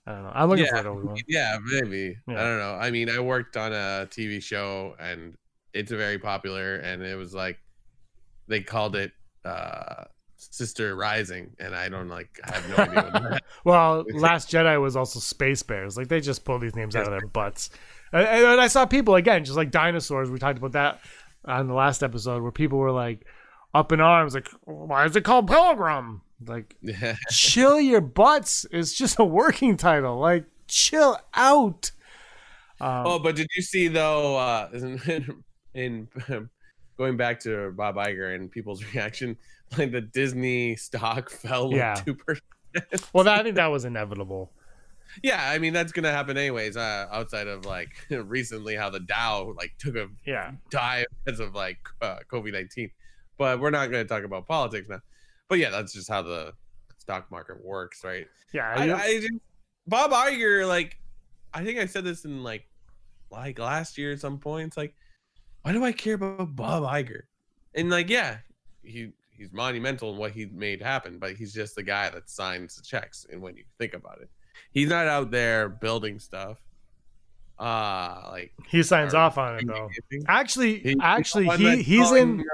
[0.07, 0.33] I don't know.
[0.35, 0.70] I'm looking Yeah.
[0.70, 0.87] for it.
[0.87, 1.16] Obi-Wan.
[1.29, 2.16] Yeah, maybe.
[2.29, 2.35] Yeah.
[2.35, 2.74] I don't know.
[2.74, 5.37] I mean, I worked on a TV show and
[5.72, 7.59] it's very popular and it was like
[8.48, 9.12] they called it
[9.46, 10.05] uh
[10.37, 14.79] Sister Rising and I don't like I have no idea what that Well, Last Jedi
[14.81, 15.96] was also Space Bears.
[15.96, 17.70] Like they just pull these names out of their butts.
[18.14, 20.31] And, and I saw people again, just like dinosaurs.
[20.31, 21.00] We talked about that
[21.44, 23.27] on the last episode, where people were like
[23.74, 26.77] up in arms, like, "Why is it called Pilgrim?" Like,
[27.31, 28.64] chill your butts.
[28.70, 30.18] It's just a working title.
[30.18, 31.90] Like, chill out.
[32.81, 36.09] Um, Oh, but did you see though uh in, in
[36.98, 39.37] going back to Bob Iger and people's reaction,
[39.77, 41.94] like the Disney stock fell like Yeah.
[41.94, 42.44] two percent.
[43.12, 44.50] well, that, I think that was inevitable.
[45.22, 46.77] Yeah, I mean that's gonna happen anyways.
[46.77, 50.53] Uh, outside of like recently, how the Dow like took a Yeah.
[50.70, 52.90] dive because of like uh, COVID nineteen.
[53.37, 55.00] But we're not going to talk about politics now.
[55.48, 56.53] But yeah, that's just how the
[56.98, 58.29] stock market works, right?
[58.53, 58.72] Yeah.
[58.77, 59.33] I, I just,
[59.88, 61.00] Bob Iger, like,
[61.53, 62.68] I think I said this in like,
[63.33, 64.68] like last year at some point.
[64.68, 64.94] It's like,
[65.62, 67.22] why do I care about Bob Iger?
[67.74, 68.37] And like, yeah,
[68.85, 72.77] he he's monumental in what he made happen, but he's just the guy that signs
[72.77, 73.27] the checks.
[73.33, 74.31] And when you think about it,
[74.70, 76.58] he's not out there building stuff.
[77.58, 79.88] Uh like he signs off on it though.
[80.26, 82.44] Actually, He- actually, he he's in.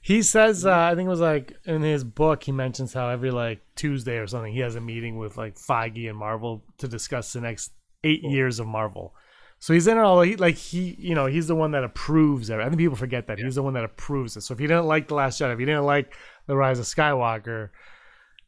[0.00, 3.32] He says, uh, I think it was like in his book, he mentions how every
[3.32, 7.32] like Tuesday or something, he has a meeting with like Feige and Marvel to discuss
[7.32, 7.72] the next
[8.04, 9.14] eight years of Marvel.
[9.58, 10.20] So he's in it all.
[10.22, 12.60] He, like he, you know, he's the one that approves it.
[12.60, 14.42] I think people forget that he's the one that approves it.
[14.42, 16.14] So if you didn't like the Last Jedi, if you didn't like
[16.46, 17.70] the Rise of Skywalker,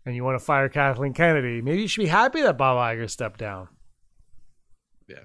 [0.09, 3.09] and you want to fire Kathleen Kennedy, maybe you should be happy that Bob Iger
[3.11, 3.69] stepped down.
[5.07, 5.25] Yeah.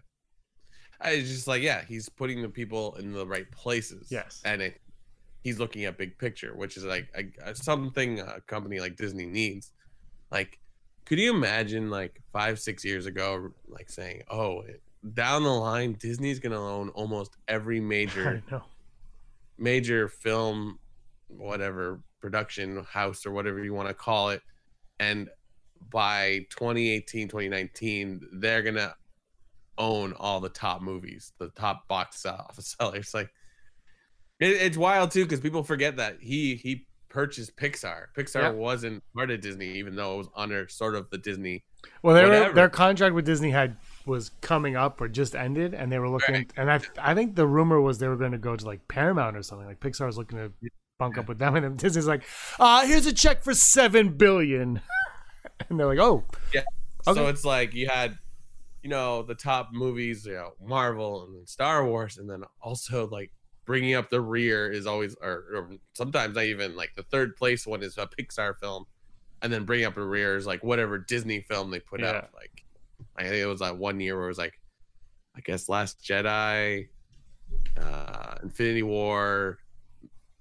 [0.99, 4.07] I just like, yeah, he's putting the people in the right places.
[4.11, 4.41] Yes.
[4.43, 4.81] and it,
[5.41, 8.97] he's looking at big picture, which is like a, a- uh, something a company like
[8.97, 9.71] Disney needs.
[10.31, 10.59] Like,
[11.05, 14.63] could you imagine like five, six years ago, like saying, "Oh,
[15.13, 18.41] down the line, Disney's gonna own almost every major
[19.57, 20.79] major film,
[21.27, 24.41] whatever production house or whatever you want to call it,
[24.99, 25.29] and
[25.91, 28.95] by 2018, 2019, they're gonna
[29.77, 33.13] own all the top movies, the top box office sellers.
[33.13, 33.29] Like,
[34.39, 38.05] it, it's wild too because people forget that he he purchased Pixar.
[38.17, 38.49] Pixar Yeah.
[38.49, 41.63] wasn't part of Disney, even though it was under sort of the Disney.
[42.01, 45.91] Well, they were, their contract with Disney had was coming up or just ended, and
[45.91, 46.35] they were looking.
[46.35, 46.53] Right.
[46.57, 49.37] And I, I think the rumor was they were going to go to like Paramount
[49.37, 49.67] or something.
[49.67, 50.51] Like Pixar was looking to
[51.03, 52.23] bunk up with them, and then Disney's like,
[52.59, 54.79] "Uh, here's a check for seven billion.
[55.69, 56.63] and they're like, "Oh, Yeah.
[57.05, 57.19] Okay.
[57.19, 58.17] So it's like you had,
[58.81, 63.31] you know, the top movies, you know, Marvel and Star Wars, and then also like
[63.65, 67.67] bringing up the rear is always, or, or sometimes not even like the third place
[67.67, 68.85] one is a Pixar film,
[69.41, 72.11] and then bringing up the rear is like whatever Disney film they put Yeah.
[72.11, 72.29] out.
[72.33, 72.63] Like,
[73.17, 74.53] I think it was like one year where it was like,
[75.35, 76.87] I guess Last Jedi,
[77.77, 79.59] uh, Infinity War,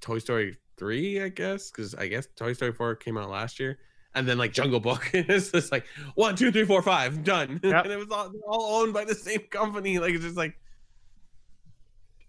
[0.03, 3.79] Toy Story three, I guess, because I guess Toy Story four came out last year,
[4.15, 5.11] and then like Jungle Book.
[5.15, 7.61] it's just like one, two, three, four, five, done.
[7.63, 7.85] Yep.
[7.85, 9.99] and it was all, they're all owned by the same company.
[10.03, 10.59] Like it's just like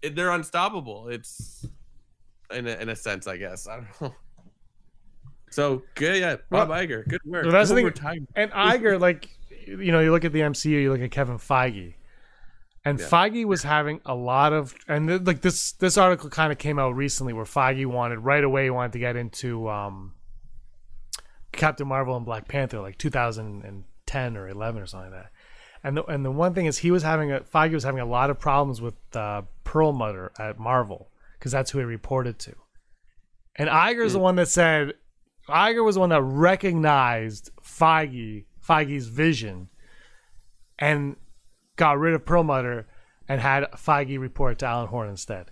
[0.00, 1.08] it, they're unstoppable.
[1.08, 1.66] It's
[2.50, 3.66] in a, in a sense, I guess.
[3.66, 4.14] I don't know.
[5.50, 6.36] So good, yeah.
[6.50, 7.44] Bob Iger, good work.
[7.44, 8.26] Well, that's the thing-.
[8.34, 9.28] And Iger, like,
[9.66, 11.94] you know, you look at the MCU, you look at Kevin Feige,
[12.84, 13.06] and Yeah.
[13.06, 16.78] Feige was having a lot of, and th- like this this article kind of came
[16.78, 20.12] out recently where Feige wanted right away he wanted to get into um,
[21.52, 25.30] Captain Marvel and Black Panther, like 2010 or 11 or something like that.
[25.82, 28.06] And the and the one thing is he was having a Feige was having a
[28.06, 32.54] lot of problems with uh, Perlmutter at Marvel because that's who he reported to.
[33.56, 34.94] And Iger's the one that said
[35.48, 39.68] Iger was the one that recognized Feige, Feige's vision,
[40.78, 41.16] and
[41.76, 42.86] got rid of Perlmutter
[43.28, 45.50] and had Feige report to Alan Horn instead.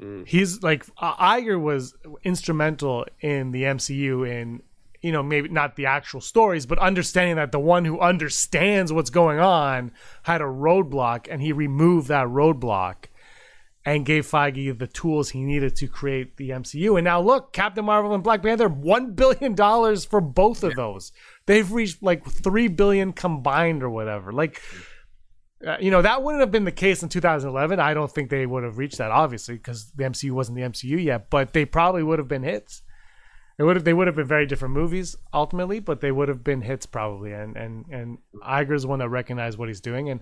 [0.00, 0.26] Mm.
[0.26, 4.62] He's like Iger was instrumental in the MCU in
[5.00, 9.10] you know maybe not the actual stories, but understanding that the one who understands what's
[9.10, 9.92] going on
[10.24, 13.06] had a roadblock, and he removed that roadblock
[13.86, 16.98] and gave Feige the tools he needed to create the MCU.
[16.98, 21.12] And now look, Captain Marvel and Black Panther, one billion dollars for both of those.
[21.46, 24.32] They've reached like three billion combined or whatever.
[24.32, 24.60] Like,
[25.66, 27.80] uh, you know, that wouldn't have been the case in 2011.
[27.80, 31.02] I don't think they would have reached that, obviously, because the MCU wasn't the MCU
[31.02, 31.28] yet.
[31.28, 32.82] But they probably would have been hits.
[33.58, 36.44] It would have, they would have been very different movies ultimately, but they would have
[36.44, 37.32] been hits probably.
[37.32, 40.10] And and and Iger's the one that recognized what he's doing.
[40.10, 40.20] And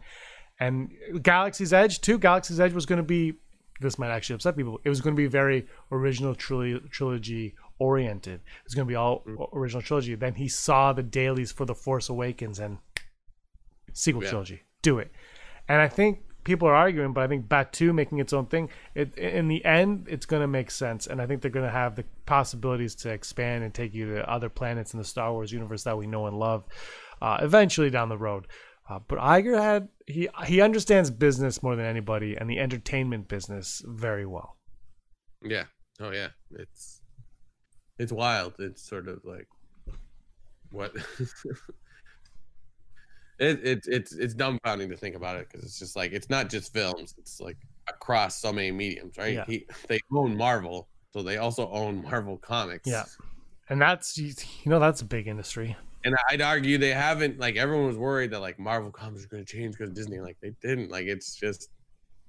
[0.60, 2.18] and Galaxy's Edge too.
[2.18, 3.34] Galaxy's Edge was going to be
[3.80, 4.80] this might actually upset people.
[4.84, 8.34] It was going to be very original trilo- trilogy oriented.
[8.34, 10.14] It was going to be all original trilogy.
[10.14, 12.78] Then he saw the dailies for the Force Awakens and
[13.92, 14.30] sequel Yeah.
[14.30, 14.62] trilogy.
[14.82, 15.10] Do it.
[15.68, 18.68] And I think people are arguing, but I think Batuu making its own thing.
[18.94, 21.72] It in the end, it's going to make sense, and I think they're going to
[21.72, 25.52] have the possibilities to expand and take you to other planets in the Star Wars
[25.52, 26.64] universe that we know and love.
[27.22, 28.46] Uh, eventually down the road.
[28.88, 33.82] Uh, but Iger had he he understands business more than anybody and the entertainment business
[33.86, 34.58] very well.
[35.42, 35.64] Yeah.
[36.00, 36.28] Oh yeah.
[36.50, 37.00] It's
[37.98, 38.54] it's wild.
[38.58, 39.48] It's sort of like
[40.70, 40.92] what
[43.38, 46.48] it, it it's it's dumbfounding to think about it because it's just like it's not
[46.48, 47.14] just films.
[47.18, 47.56] It's like
[47.88, 49.34] across so many mediums, right?
[49.34, 49.44] Yeah.
[49.46, 52.88] He, they own Marvel, so they also own Marvel Comics.
[52.88, 53.04] Yeah.
[53.68, 54.34] And that's you
[54.66, 55.76] know that's a big industry.
[56.04, 59.44] And I'd argue they haven't like everyone was worried that like Marvel comics are going
[59.44, 61.70] to change because Disney like they didn't like it's just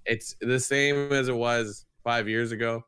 [0.05, 2.85] it's the same as it was five years ago,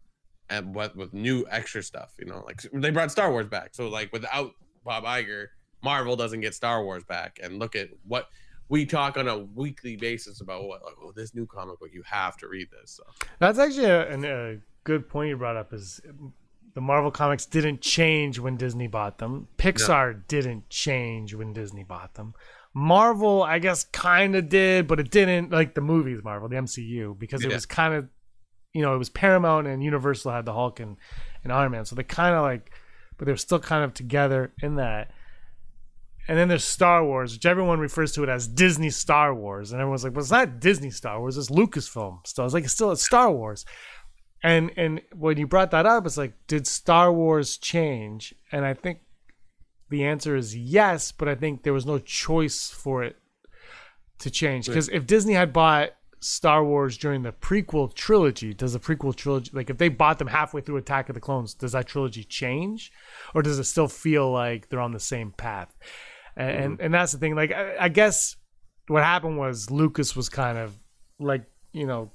[0.50, 2.14] and but with new extra stuff.
[2.18, 4.52] You know, like they brought Star Wars back, so like without
[4.86, 5.48] Bob Iger,
[5.92, 7.40] Marvel doesn't get Star Wars back.
[7.42, 8.28] And look at what
[8.70, 12.04] we talk on a weekly basis about what like oh this new comic book you
[12.06, 12.92] have to read this.
[12.98, 13.04] So
[13.40, 15.72] That's actually a, an- a good point you brought up.
[15.74, 16.02] Is
[16.74, 19.48] the Marvel comics didn't change when Disney bought them.
[19.58, 22.34] Pixar didn't change when Disney bought them.
[22.74, 26.20] Marvel, I guess, kind of did, but it didn't like the movies.
[26.24, 27.56] Marvel, the MCU, because it Yeah.
[27.56, 28.08] was kind of,
[28.74, 30.98] you know, it was Paramount and Universal had the Hulk and,
[31.44, 32.72] and Iron Man, so they kind of like,
[33.18, 35.10] but they're still kind of together in that.
[36.28, 39.80] And then there's Star Wars, which everyone refers to it as Disney Star Wars, and
[39.80, 42.92] everyone's like, "Well, it's not Disney Star Wars; it's Lucasfilm." Still, it's like it's still
[42.92, 43.66] it's Star Wars.
[44.44, 48.36] And and when you brought that up, it's like, did Star Wars change?
[48.52, 49.00] And I think
[49.90, 53.16] the answer is yes, but I think there was no choice for it
[54.20, 58.80] to change because if Disney had bought Star Wars during the prequel trilogy, does the
[58.80, 61.88] prequel trilogy like if they bought them halfway through Attack of the Clones, does that
[61.88, 62.92] trilogy change,
[63.34, 65.76] or does it still feel like they're on the same path?
[66.38, 67.36] And and, and that's the thing.
[67.36, 68.36] Like I, I guess
[68.88, 70.78] what happened was Lucas was kind of
[71.20, 72.12] like you know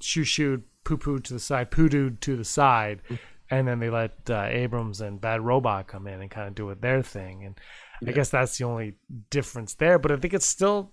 [0.00, 3.02] shoo shooed poo pooed to the side, poo dooed to the side,
[3.50, 6.70] and then they let uh, Abrams and Bad Robot come in and kind of do
[6.70, 7.44] it their thing.
[7.44, 7.60] And
[8.06, 8.94] I guess that's the only
[9.30, 9.98] difference there.
[9.98, 10.92] But I think it's still,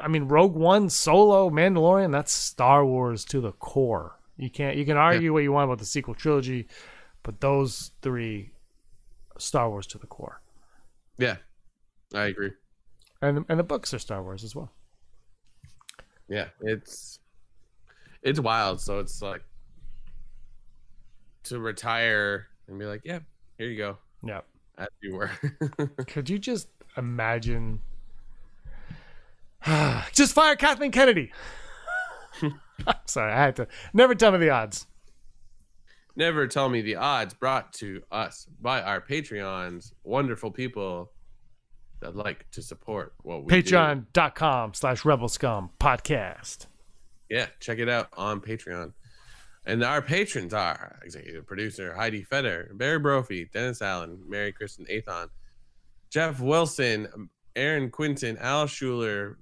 [0.00, 4.18] I mean, Rogue One, Solo, Mandalorian, that's Star Wars to the core.
[4.36, 6.66] You can't you can argue what you want about the sequel trilogy,
[7.22, 8.50] but those three,
[9.38, 10.42] Star Wars to the core,
[11.18, 11.36] yeah,
[12.12, 12.52] I agree.
[13.22, 14.70] and and the books are Star Wars as well.
[16.28, 17.18] Yeah, it's
[18.22, 18.80] it's wild.
[18.80, 19.42] So it's like
[21.44, 23.18] to retire and be like, yeah,
[23.58, 24.40] here you go, Yeah.
[24.78, 25.30] as you were.
[26.06, 27.80] Could you just imagine?
[30.12, 31.30] just fire Kathleen Kennedy.
[32.42, 33.68] I'm sorry, I had to.
[33.92, 34.86] Never tell me the odds.
[36.16, 41.10] Never tell me the odds brought to us by our Patreons, wonderful people
[42.04, 43.52] that like to support what we.
[43.52, 46.66] Patreon.com slash Rebel Scum podcast.
[47.30, 48.92] Yeah, check it out on Patreon.
[49.66, 55.28] And our patrons are executive producer Heidi Feder, Barry Brophy, Dennis Allen, Mary Kristen Athon,
[56.10, 59.38] Jeff Wilson, Aaron Quinton, Al Schuler,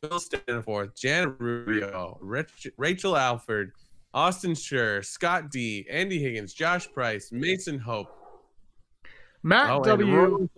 [0.00, 3.72] Phil Stanforth, Janet Rubio, Rich, Rachel Alford,
[4.14, 8.08] Austin Schur, Scott D, Andy Higgins, Josh Price, Mason Hope,
[9.42, 10.48] Matt oh, W.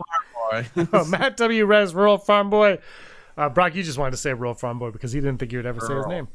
[0.92, 1.66] Oh, Matt W.
[1.66, 2.78] Res, Rural Farm Boy.
[3.36, 5.58] Uh, Brock, you just wanted to say Rural Farm Boy because he didn't think you
[5.58, 6.28] would ever say his name.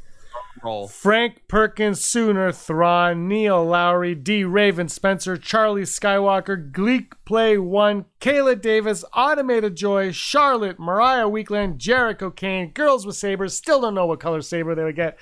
[0.64, 0.88] Roll.
[0.88, 4.44] Frank Perkins, Sooner, Thrawn, Neil Lowry, D.
[4.44, 12.32] Raven, Spencer, Charlie Skywalker, Gleek Play One, Kayla Davis, Automated Joy, Charlotte, Mariah Weekland, Jericho
[12.32, 13.56] Kane, Girls with Sabers.
[13.56, 15.18] Still don't know what color saber they would get.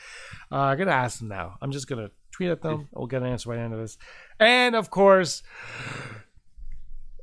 [0.52, 1.58] Uh, I'm gonna ask them now.
[1.62, 2.88] I'm just gonna tweet at them.
[2.94, 3.98] We'll get an answer by the end of this.
[4.40, 5.44] And of course,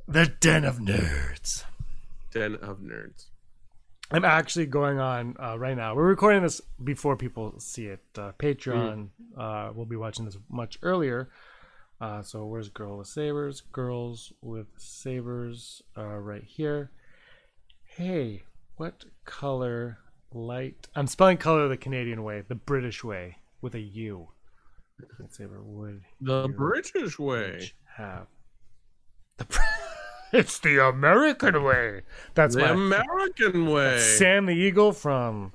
[0.07, 1.63] the Den of Nerds.
[2.31, 3.25] Den of Nerds.
[4.11, 5.95] I'm actually going on uh, right now.
[5.95, 8.03] We're recording this before people see it.
[8.15, 11.29] Uh, Patreon uh, will be watching this much earlier.
[11.99, 13.61] Uh, so where's Girl with Sabers?
[13.71, 16.91] Girls with Sabers uh, right here.
[17.85, 18.43] Hey,
[18.75, 19.99] what color
[20.31, 20.87] light?
[20.95, 24.27] I'm spelling color the Canadian way, the British way, with a U.
[25.19, 27.71] Lightsaber would The British way.
[27.97, 28.27] have.
[29.37, 29.45] The,
[30.33, 32.01] it's the American way.
[32.33, 33.99] That's The my American way.
[33.99, 35.53] Sam the Eagle from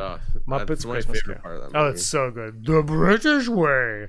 [0.00, 1.42] Oh, Muppets that's my Christmas favorite Carol.
[1.42, 1.78] part of that movie.
[1.78, 1.94] Oh, movie.
[1.94, 2.64] it's so good.
[2.64, 4.08] The British way.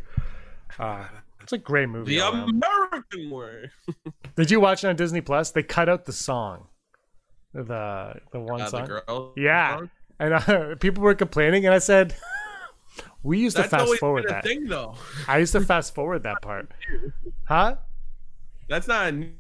[0.78, 1.06] Uh,
[1.42, 2.18] it's a great movie.
[2.20, 2.28] the.
[2.32, 3.72] American way.
[4.36, 5.50] Did you watch it on Disney Plus?
[5.50, 6.68] They cut out the song,
[7.54, 8.86] the the one Uh, the song.
[8.86, 9.34] girl.
[9.36, 9.90] Yeah, song?
[10.20, 12.16] and uh, people were complaining, and I said,
[13.24, 14.44] "We used to fast forward that.
[14.44, 14.94] thing, though.
[15.28, 16.70] I used to fast forward that part,
[17.46, 17.78] huh?
[18.70, 19.32] That's not a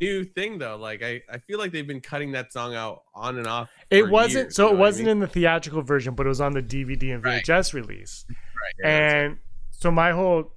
[0.00, 0.76] new- thing, though.
[0.76, 3.70] Like I, I feel like they've been cutting that song out on and off.
[3.90, 4.66] It wasn't years, so.
[4.66, 5.12] It what I wasn't mean?
[5.12, 7.44] in the theatrical version, but it was on the DVD and Right.
[7.44, 8.24] VHS release.
[8.28, 8.36] Right,
[8.80, 8.88] yeah,
[9.24, 9.38] and
[9.70, 10.52] so my whole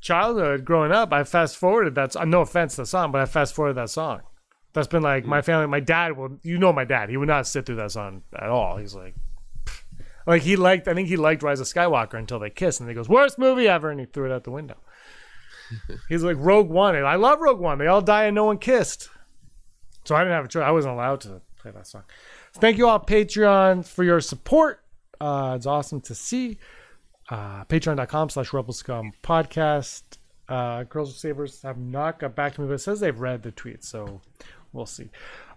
[0.00, 2.14] childhood growing up, I fast forwarded that.
[2.28, 4.20] No offense to the song, but I fast forwarded that song.
[4.74, 5.28] That's been like Mm.
[5.28, 5.66] my family.
[5.68, 7.08] My dad will, you know, my dad.
[7.08, 8.76] He would not sit through that song at all.
[8.76, 9.14] He's like,
[10.26, 10.88] like he liked.
[10.88, 13.68] I think he liked Rise of Skywalker until they kiss, and he goes, "Worst movie
[13.68, 14.76] ever," and he threw it out the window.
[16.08, 16.96] He's like Rogue One.
[16.96, 17.78] I love Rogue One.
[17.78, 19.08] They all die and no one kissed.
[20.04, 20.64] So I didn't have a choice.
[20.64, 22.02] I wasn't allowed to play that song.
[22.52, 24.82] So thank you all Patreon for your support.
[25.20, 26.58] Uh, it's awesome to see
[27.30, 30.02] uh, patreon.com slash rebel scum podcast
[30.48, 33.50] uh, girls sabers have not got back to me but it says they've read the
[33.50, 34.20] tweet so
[34.72, 35.08] we'll see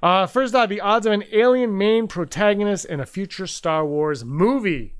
[0.01, 4.23] uh, first off the odds of an alien main protagonist in a future star wars
[4.23, 4.93] movie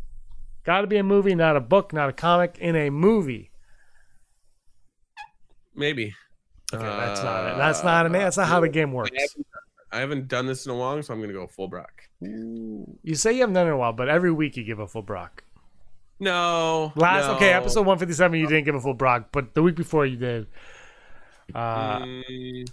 [0.66, 3.50] gotta be a movie not a book not a comic in a movie
[5.78, 6.14] maybe.
[6.74, 9.12] okay that's not it that's not an that's not how the game works
[9.90, 12.10] I haven't, done this in a while, so I'm gonna go full Brock.
[12.20, 14.88] you say you haven't done it in a while but every week you give a
[14.88, 15.44] full brock
[16.20, 16.92] No.
[16.96, 17.36] last no.
[17.36, 20.48] okay episode 157 you didn't give a full brock but the week before you did
[21.56, 22.70] uh, Mm,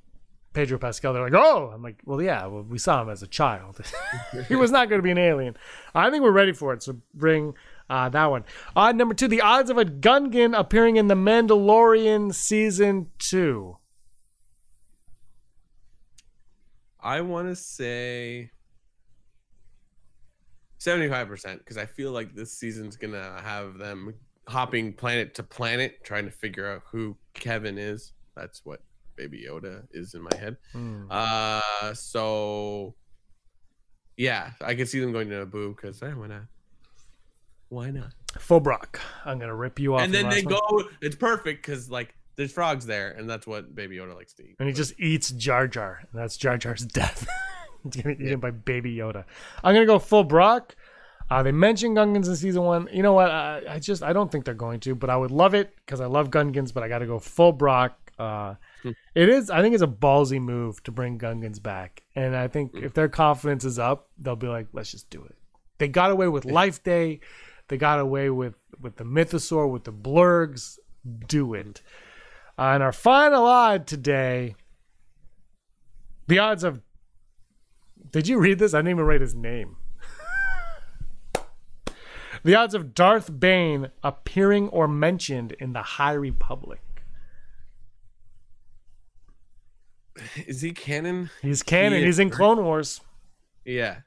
[0.54, 3.28] Pedro Pascal, they're like, oh, I'm like, well, yeah, well, we saw him as a
[3.28, 3.80] child.
[4.48, 5.58] he was not going to be an alien.
[5.93, 6.84] I think we're ready for it.
[6.84, 7.54] So bring
[7.89, 8.46] uh, that one.
[8.76, 13.78] Odd number two, the odds of a Gungan appearing in The Mandalorian season two.
[17.00, 18.52] I want to say
[20.78, 24.13] seventy-five percent because I feel like this season's gonna have them
[24.48, 28.13] hopping planet to planet, trying to figure out who Kevin is.
[28.36, 28.82] That's what
[29.15, 30.57] Baby Yoda is in my head.
[30.72, 31.05] Hmm.
[31.10, 32.95] Uh, so
[34.18, 36.43] yeah, I could see them going to Naboo because hey, why not?
[37.70, 38.14] Why not?
[38.39, 38.99] Full Brock.
[39.26, 40.01] I'm gonna rip you off.
[40.01, 40.55] and the then they one.
[40.55, 40.84] go.
[41.01, 44.55] It's perfect because like there's frogs there, and that's what Baby Yoda likes to eat.
[44.60, 47.28] and he just eats Jar Jar, and that's Jar Jar's death.
[47.84, 49.26] He's gonna eat him by Baby Yoda.
[49.64, 50.76] I'm gonna go full Brock.
[51.34, 52.88] Uh, they mentioned Gungans in season one.
[52.93, 53.31] You know what?
[53.31, 55.99] I, I just I don't think they're going to, but I would love it because
[55.99, 56.71] I love Gungans.
[56.71, 58.11] But I got to go full Brock.
[58.19, 58.53] Uh,
[59.15, 59.49] it is.
[59.49, 63.09] I think it's a ballsy move to bring Gungans back, and I think if their
[63.09, 65.36] confidence is up, they'll be like, let's just do it.
[65.79, 67.19] They got away with Life Day.
[67.67, 70.77] They got away with with the Mythosaur, with the Blurgs.
[71.27, 71.81] Do it.
[72.59, 74.53] Uh, and our final odd today,
[76.27, 76.81] the odds of.
[78.11, 78.75] Did you read this?
[78.75, 79.77] I didn't even write his name.
[82.44, 86.82] The odds of Darth Bane appearing or mentioned in the High Republic.
[90.46, 91.30] Is he canon?
[91.41, 92.00] He's canon.
[92.00, 92.30] He He's in.
[92.30, 93.02] Clone Wars.
[93.66, 93.98] Yeah.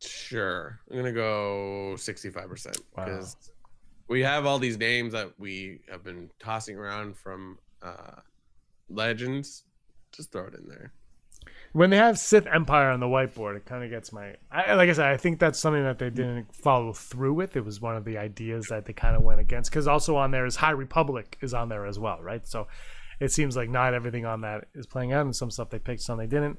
[0.00, 0.80] Sure.
[0.90, 3.04] I'm gonna go 65% Wow.
[3.04, 3.36] because
[4.08, 8.20] we have all these names that we have been tossing around from uh
[8.88, 9.64] legends.
[10.12, 10.92] Just throw it in there.
[11.72, 14.34] When they have Sith Empire on the whiteboard, it kind of gets my.
[14.50, 17.56] I, like I said, I think that's something that they didn't follow through with.
[17.56, 19.70] It was one of the ideas that they kind of went against.
[19.70, 22.44] Because also on there is High Republic is on there as well, right?
[22.46, 22.66] So
[23.20, 26.02] it seems like not everything on that is playing out, and some stuff they picked,
[26.02, 26.58] some they didn't.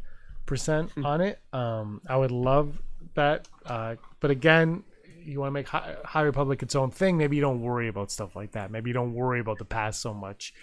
[0.47, 1.41] percent on it.
[1.53, 2.81] Um, I would love
[3.14, 4.85] that, uh, but again,
[5.27, 7.16] you want to make High, High Republic its own thing.
[7.16, 8.70] Maybe you don't worry about stuff like that.
[8.70, 10.55] Maybe you don't worry about the past so much.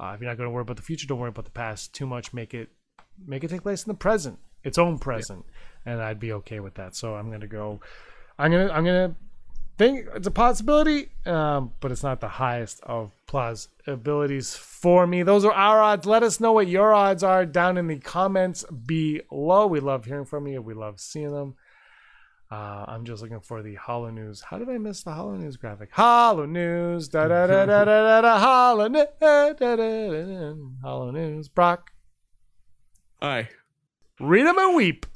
[0.00, 1.94] Uh, if you're not going to worry about the future, don't worry about the past
[1.94, 2.32] too much.
[2.32, 2.68] Make it
[3.26, 5.44] make it take place in the present, its own present,
[5.86, 6.96] and I'd be okay with that.
[6.96, 7.80] So I'm gonna go.
[8.38, 9.14] I'm gonna I'm gonna
[9.78, 15.22] think it's a possibility, um, but it's not the highest of plausibilities for me.
[15.22, 16.06] Those are our odds.
[16.06, 19.66] Let us know what your odds are down in the comments below.
[19.66, 20.60] We love hearing from you.
[20.62, 21.56] We love seeing them.
[22.52, 24.42] Uh, I'm just looking for the Holo News.
[24.42, 25.88] How did I miss the Holo News graphic?
[25.90, 28.38] Holo News, da da da da da da da.
[28.38, 30.54] Holo News, da, da, da, da.
[30.84, 31.48] Holo News.
[31.48, 31.92] Brock,
[33.22, 33.48] Hi.
[34.20, 35.06] read them and weep.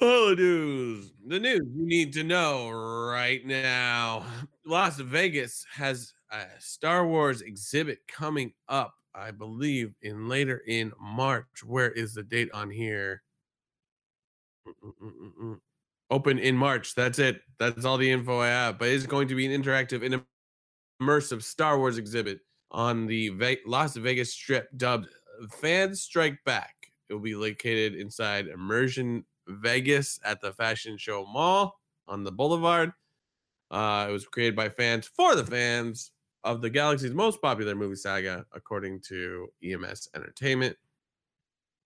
[0.00, 1.12] Hello, news.
[1.28, 4.24] The news you need to know right now.
[4.66, 11.62] Las Vegas has a Star Wars exhibit coming up, I believe, in later in March.
[11.64, 13.22] Where is the date on here?
[16.10, 16.94] Open in March.
[16.94, 17.40] That's it.
[17.58, 18.78] That's all the info I have.
[18.78, 20.22] But it's going to be an interactive and
[21.00, 22.40] immersive Star Wars exhibit
[22.70, 25.08] on the Ve- Las Vegas Strip, dubbed
[25.60, 26.74] "Fans Strike Back."
[27.08, 32.92] It will be located inside Immersion Vegas at the Fashion Show Mall on the Boulevard.
[33.70, 36.12] Uh, it was created by fans for the fans
[36.44, 40.76] of the galaxy's most popular movie saga, according to EMS Entertainment.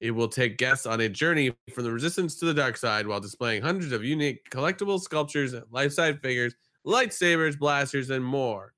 [0.05, 3.21] It will take guests on a journey from the resistance to the dark side while
[3.21, 6.55] displaying hundreds of unique collectible sculptures, life-size figures,
[6.87, 8.75] lightsabers, blasters, and more.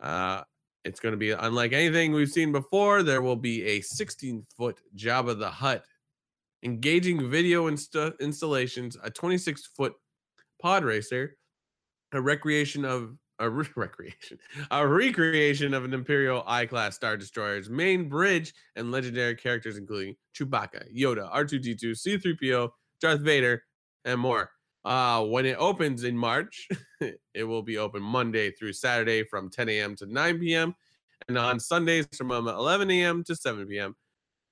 [0.00, 0.42] Uh,
[0.84, 3.04] it's going to be unlike anything we've seen before.
[3.04, 5.84] There will be a 16-foot Jabba the Hutt
[6.64, 9.92] engaging video insta- installations, a 26 foot
[10.60, 11.36] pod racer,
[12.10, 14.38] a recreation of a re- recreation,
[14.70, 20.16] a recreation of an Imperial I class Star Destroyer's main bridge, and legendary characters including
[20.34, 22.70] Chewbacca, Yoda, R2D2, C3PO,
[23.00, 23.62] Darth Vader,
[24.04, 24.50] and more.
[24.84, 26.68] Uh, when it opens in March,
[27.34, 29.96] it will be open Monday through Saturday from 10 a.m.
[29.96, 30.74] to 9 p.m.
[31.28, 33.24] and on Sundays from 11 a.m.
[33.24, 33.96] to 7 p.m.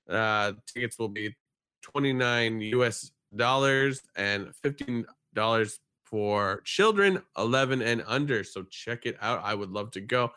[0.09, 1.35] Uh, tickets will be
[1.83, 5.79] 29 US dollars and 15 dollars
[6.13, 8.43] for children 11 and under.
[8.43, 9.41] So check it out.
[9.43, 10.31] I would love to go,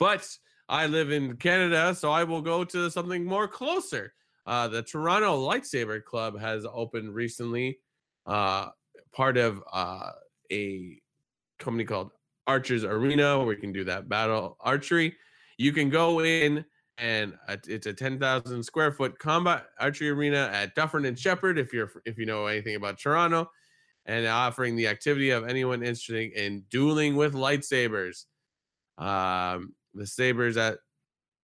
[0.00, 0.28] but
[0.68, 4.12] I live in Canada, so I will go to something more closer.
[4.44, 7.78] Uh, the Toronto Lightsaber Club has opened recently,
[8.26, 8.70] uh,
[9.12, 10.10] part of uh,
[10.50, 11.00] a
[11.60, 12.10] company called
[12.48, 15.14] Archers Arena, where we can do that battle archery.
[15.58, 16.64] You can go in
[16.98, 17.34] and
[17.68, 21.56] it's a 10,000 square foot combat archery arena at Dufferin and Sheppard.
[21.56, 23.48] If you're if you know anything about Toronto,
[24.06, 28.24] and offering the activity of anyone interested in dueling with lightsabers.
[28.98, 30.78] Um, the sabers at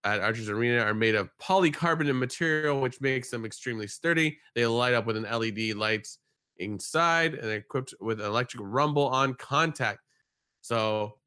[0.05, 4.39] at Archer's Arena are made of polycarbonate material, which makes them extremely sturdy.
[4.55, 6.19] They light up with an LED lights
[6.59, 10.01] inside and they're equipped with electric rumble on contact.
[10.61, 11.19] So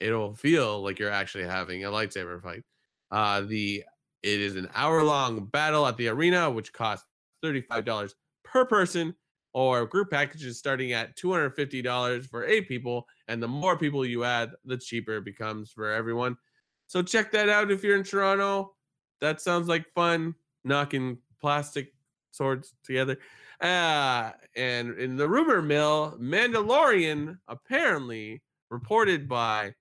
[0.00, 2.62] it'll feel like you're actually having a lightsaber fight.
[3.10, 3.84] Uh, the
[4.22, 7.06] it is an hour long battle at the arena, which costs
[7.44, 8.14] $35
[8.44, 9.14] per person,
[9.52, 13.06] or group packages starting at $250 for eight people.
[13.28, 16.36] And the more people you add, the cheaper it becomes for everyone.
[16.86, 18.74] So check that out if you're in Toronto.
[19.20, 20.34] That sounds like fun,
[20.64, 21.92] knocking plastic
[22.30, 23.18] swords together.
[23.60, 29.72] Uh, and in the rumor mill, Mandalorian apparently reported by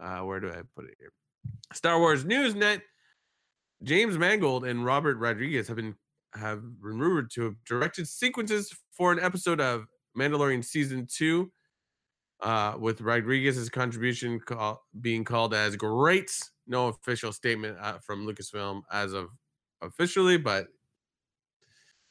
[0.00, 1.12] uh, where do I put it here?
[1.72, 2.82] Star Wars Newsnet.
[3.82, 5.94] James Mangold and Robert Rodriguez have been
[6.34, 9.86] have been rumored to have directed sequences for an episode of
[10.18, 11.50] Mandalorian season two,
[12.40, 16.30] uh, with Rodriguez's contribution call, being called as great.
[16.66, 19.28] No official statement uh, from Lucasfilm as of
[19.82, 20.68] officially, but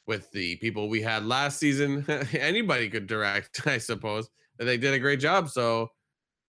[0.06, 2.04] with the people we had last season.
[2.32, 4.28] Anybody could direct, I suppose.
[4.58, 5.48] And they did a great job.
[5.48, 5.88] So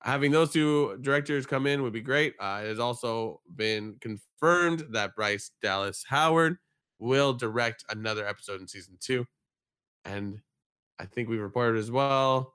[0.01, 2.35] having those two directors come in would be great.
[2.39, 6.57] Uh, it has also been confirmed that Bryce Dallas Howard
[6.99, 9.25] will direct another episode in season two.
[10.05, 10.39] And
[10.99, 12.53] I think we've reported as well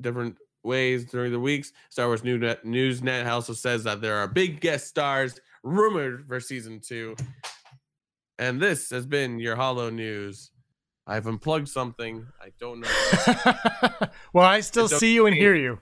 [0.00, 1.72] different ways during the weeks.
[1.90, 6.80] Star Wars News Net also says that there are big guest stars rumored for season
[6.80, 7.16] two.
[8.38, 10.50] And this has been your Holo News.
[11.06, 12.26] I've unplugged something.
[12.40, 14.08] I don't know.
[14.32, 15.80] well, I still see you and hear you.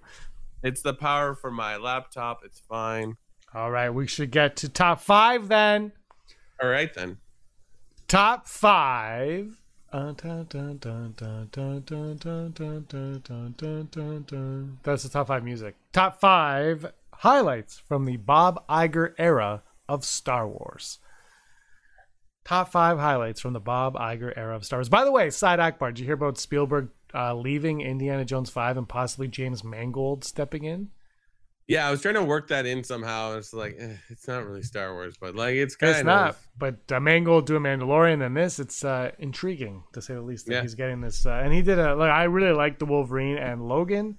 [0.63, 2.41] it's the power for my laptop.
[2.45, 3.17] It's fine.
[3.55, 5.93] All right, we should get to top five then.
[6.63, 7.19] All right then
[8.11, 9.57] top five.
[14.83, 15.77] That's the top five music.
[15.93, 20.99] Top five highlights from the Bob Iger era of Star Wars.
[22.45, 24.89] Top five highlights from the Bob Iger era of Star Wars.
[24.89, 28.77] By the way, Side Akbar, did you hear about Spielberg uh, leaving Indiana Jones 5
[28.77, 30.91] and possibly James Mangold stepping in?
[31.71, 33.37] Yeah, I was trying to work that in somehow.
[33.39, 36.37] It's like eh, it's not really Star Wars, but like it's kind It's of not,
[36.59, 40.47] but uh, Mangold doing Mandalorian and this, it's uh, intriguing to say the least.
[40.47, 40.63] That Yeah.
[40.63, 42.11] he's getting this, uh, and he did a like.
[42.11, 44.19] I really like the Wolverine and Logan.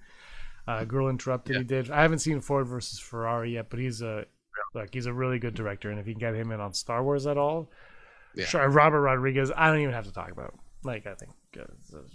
[0.67, 1.57] Uh, Girl Interrupted.
[1.57, 1.91] He did.
[1.91, 4.25] I haven't seen Ford versus Ferrari yet, but he's a
[4.73, 7.03] like he's a really good director, and if you can get him in on Star
[7.03, 7.69] Wars at all,
[8.35, 8.45] Yeah.
[8.45, 8.69] sure.
[8.69, 9.51] Robert Rodriguez.
[9.55, 10.53] I don't even have to talk about.
[10.85, 11.67] Like I think it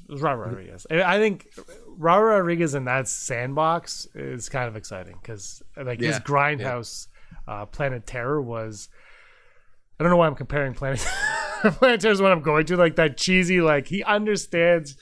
[0.08, 0.86] was Robert Rodriguez.
[0.90, 1.48] I think
[1.86, 7.08] Robert Rodriguez in that sandbox is kind of exciting because like his Yeah, grindhouse
[7.46, 8.88] uh, Planet Terror was.
[9.98, 10.98] I don't know why I'm comparing Planet
[11.62, 14.96] Planet Terror is what I'm going to like that cheesy like he understands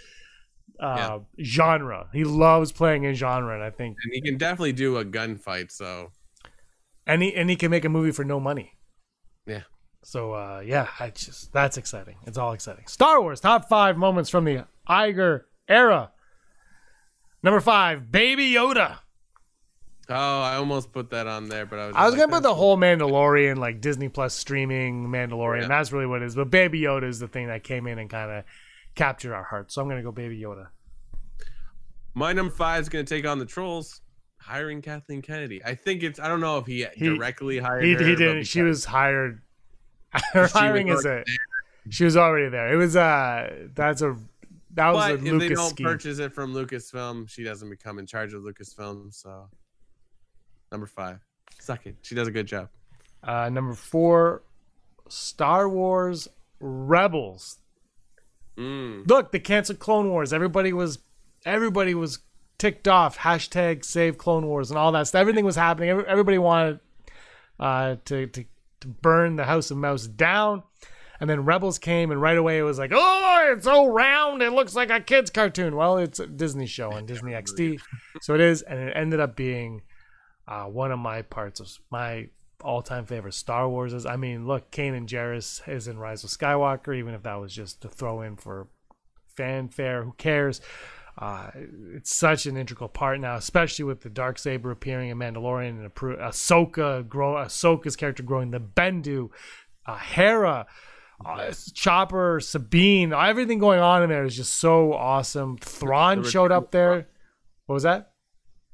[0.80, 2.08] uh, genre.
[2.12, 5.70] He loves playing in genre, and I think and he can definitely do a gunfight.
[5.70, 6.12] So
[7.06, 8.72] and he and he can make a movie for no money.
[9.46, 9.62] yeah,
[10.06, 12.16] So uh, yeah, I just that's exciting.
[12.26, 12.86] It's all exciting.
[12.86, 16.10] Star Wars top five moments from the Iger era.
[17.42, 18.98] Number five, Baby Yoda.
[20.10, 21.96] oh, I almost put that on there, but I was.
[21.96, 25.62] I was just gonna put the whole Mandalorian, like Disney Plus streaming Mandalorian.
[25.62, 25.68] Yeah.
[25.68, 26.34] That's really what it is.
[26.36, 28.44] But Baby Yoda is the thing that came in and kind of
[28.94, 29.74] captured our hearts.
[29.74, 30.68] So I'm gonna go Baby Yoda.
[32.14, 34.02] My number five is going to take on the trolls,
[34.38, 35.60] hiring Kathleen Kennedy.
[35.64, 36.20] I think it's.
[36.20, 38.04] I don't know if he, He- directly hired He, her.
[38.06, 38.44] he didn't.
[38.44, 39.42] She was hired.
[40.32, 41.30] Her hiring is already
[41.90, 42.72] She was already there.
[42.72, 44.16] It was uh That's a.
[44.74, 45.86] That was But a if they don't scheme.
[45.86, 49.14] purchase it from Lucasfilm, she doesn't become in charge of Lucasfilm.
[49.14, 49.48] So,
[50.72, 51.20] number five,
[51.60, 51.94] suck it.
[52.02, 52.70] She does a good job.
[53.22, 54.42] Uh, number four,
[55.08, 57.58] Star Wars Rebels.
[58.56, 59.06] Mm.
[59.08, 60.32] Look, they canceled Clone Wars.
[60.32, 60.98] Everybody was,
[61.44, 62.18] everybody was
[62.58, 63.18] ticked off.
[63.18, 65.20] Hashtag Save Clone Wars and all that stuff.
[65.20, 65.90] Everything was happening.
[65.90, 66.80] Everybody wanted
[67.60, 68.44] uh, to, to
[68.84, 70.62] to burn the House of Mouse down.
[71.20, 74.42] And then Rebels came, and right away it was like, oh, it's so round.
[74.42, 75.76] It looks like a kid's cartoon.
[75.76, 77.80] Well, it's a Disney show on Disney XD.
[78.20, 78.62] So it is.
[78.62, 79.82] And it ended up being
[80.46, 82.28] uh, one of my parts of my
[82.62, 84.06] all-time favorite Star Wars is.
[84.06, 87.80] I mean, look, Kanan Jarrus is in Rise of Skywalker, even if that was just
[87.82, 88.68] to throw in for
[89.36, 90.02] fanfare.
[90.02, 90.60] Who cares?
[91.16, 91.50] Uh,
[91.94, 95.94] it's such an integral part now, especially with the dark saber appearing in Mandalorian and
[95.94, 99.30] Ahsoka grow Ahsoka's character growing, the Bendu,
[99.86, 100.66] uh, Hera.
[101.24, 105.56] Uh, Chopper, Sabine, everything going on in there is just so awesome.
[105.58, 107.06] Thrawn The showed up there.
[107.66, 108.10] What was that?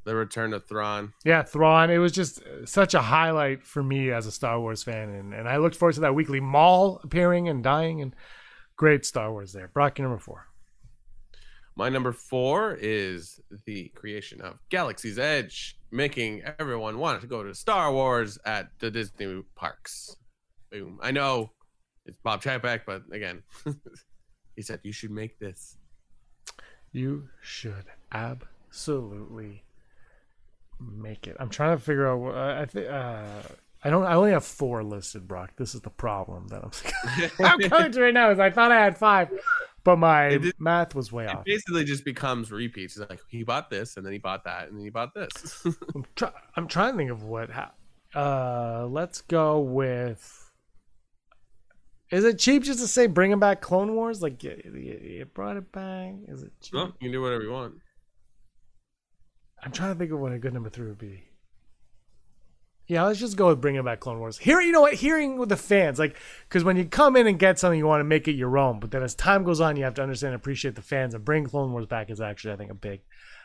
[0.04, 1.12] The Return of Thrawn.
[1.24, 1.90] Yeah, Thrawn.
[1.90, 5.46] It was just such a highlight for me as a Star Wars fan, and, and
[5.46, 6.40] I looked forward to that weekly.
[6.40, 8.16] Maul appearing and dying, and
[8.76, 9.68] great Star Wars there.
[9.68, 10.46] Brock, number four.
[11.76, 17.54] My number four is the creation of Galaxy's Edge, making everyone want to go to
[17.54, 20.16] Star Wars at the Disney parks.
[20.70, 20.98] Boom.
[21.02, 21.52] I know
[22.06, 23.42] it's Bob Chapek, but again,
[24.56, 25.76] he said you should make this.
[26.92, 29.64] You should absolutely
[30.80, 31.36] make it.
[31.38, 32.18] I'm trying to figure out.
[32.18, 33.24] what- I think uh,
[33.84, 34.04] I don't.
[34.04, 35.52] I only have four listed, Brock.
[35.56, 36.70] This is the problem that I'm.
[37.46, 38.30] I'm coming to right now.
[38.30, 39.30] Is I thought I had five,
[39.84, 41.40] but my math was way It off.
[41.40, 42.96] It basically just becomes repeats.
[42.96, 45.64] It's like he bought this, and then he bought that, and then he bought this.
[45.94, 47.50] I'm, try- I'm trying to think of what.
[47.50, 47.72] Ha-
[48.14, 50.50] uh, let's go with.
[52.10, 54.20] Is it cheap just to say bringing back Clone Wars?
[54.20, 56.14] Like you, you, you brought it back.
[56.26, 56.74] Is it cheap?
[56.74, 57.74] no, you can do whatever you want.
[59.62, 61.22] I'm trying to think of what a good number three would be.
[62.90, 64.36] Yeah, let's just go with bringing back Clone Wars.
[64.36, 64.94] Here, you know what?
[64.94, 66.16] Hearing with the fans, like,
[66.48, 68.80] because when you come in and get something, you want to make it your own.
[68.80, 71.14] But then as time goes on, you have to understand and appreciate the fans.
[71.14, 73.02] And bring Clone Wars back is actually, I think, a big,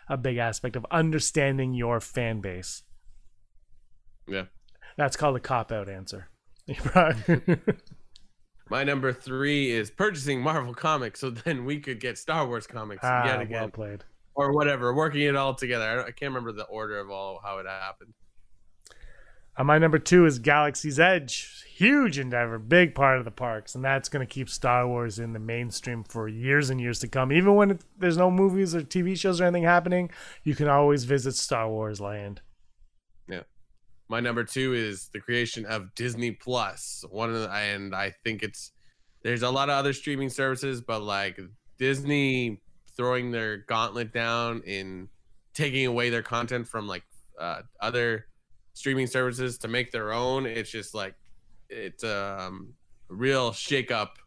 [0.10, 2.82] a big aspect of understanding your fan base.
[4.28, 4.46] Yeah.
[4.98, 6.28] That's called a cop out answer.
[8.72, 13.02] My number three is purchasing Marvel comics, so then we could get Star Wars comics
[13.04, 14.04] Ah, yet well again, played.
[14.34, 14.92] or whatever.
[14.92, 15.86] Working it all together.
[15.86, 18.16] I, I can't remember the order of all how it happened.
[19.58, 21.64] Uh, my number two is Galaxy's Edge.
[21.68, 25.34] Huge endeavor, big part of the parks, and that's going to keep Star Wars in
[25.34, 27.34] the mainstream for years and years to come.
[27.34, 30.10] Even when it, there's no movies or TV shows or anything happening,
[30.44, 32.42] you can always visit Star Wars Land.
[33.28, 33.44] Yeah,
[34.08, 37.04] my number two is the creation of Disney Plus.
[37.10, 38.72] One of the, and I think it's
[39.22, 41.40] there's a lot of other streaming services, but like
[41.78, 42.62] Disney
[42.96, 45.10] throwing their gauntlet down in
[45.54, 47.04] taking away their content from like
[47.40, 48.28] uh, other
[48.76, 50.46] streaming services to make their own.
[50.46, 51.16] It's just like
[51.70, 52.74] it's um,
[53.10, 54.20] a real shake up,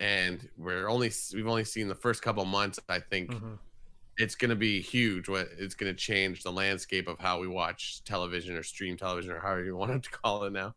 [0.00, 2.80] and we're only we've only seen the first couple months.
[2.88, 3.58] I think Mhm.
[4.18, 5.28] it's going to be huge.
[5.28, 9.30] What it's going to change the landscape of how we watch television or stream television
[9.30, 10.74] or however you want to call it now.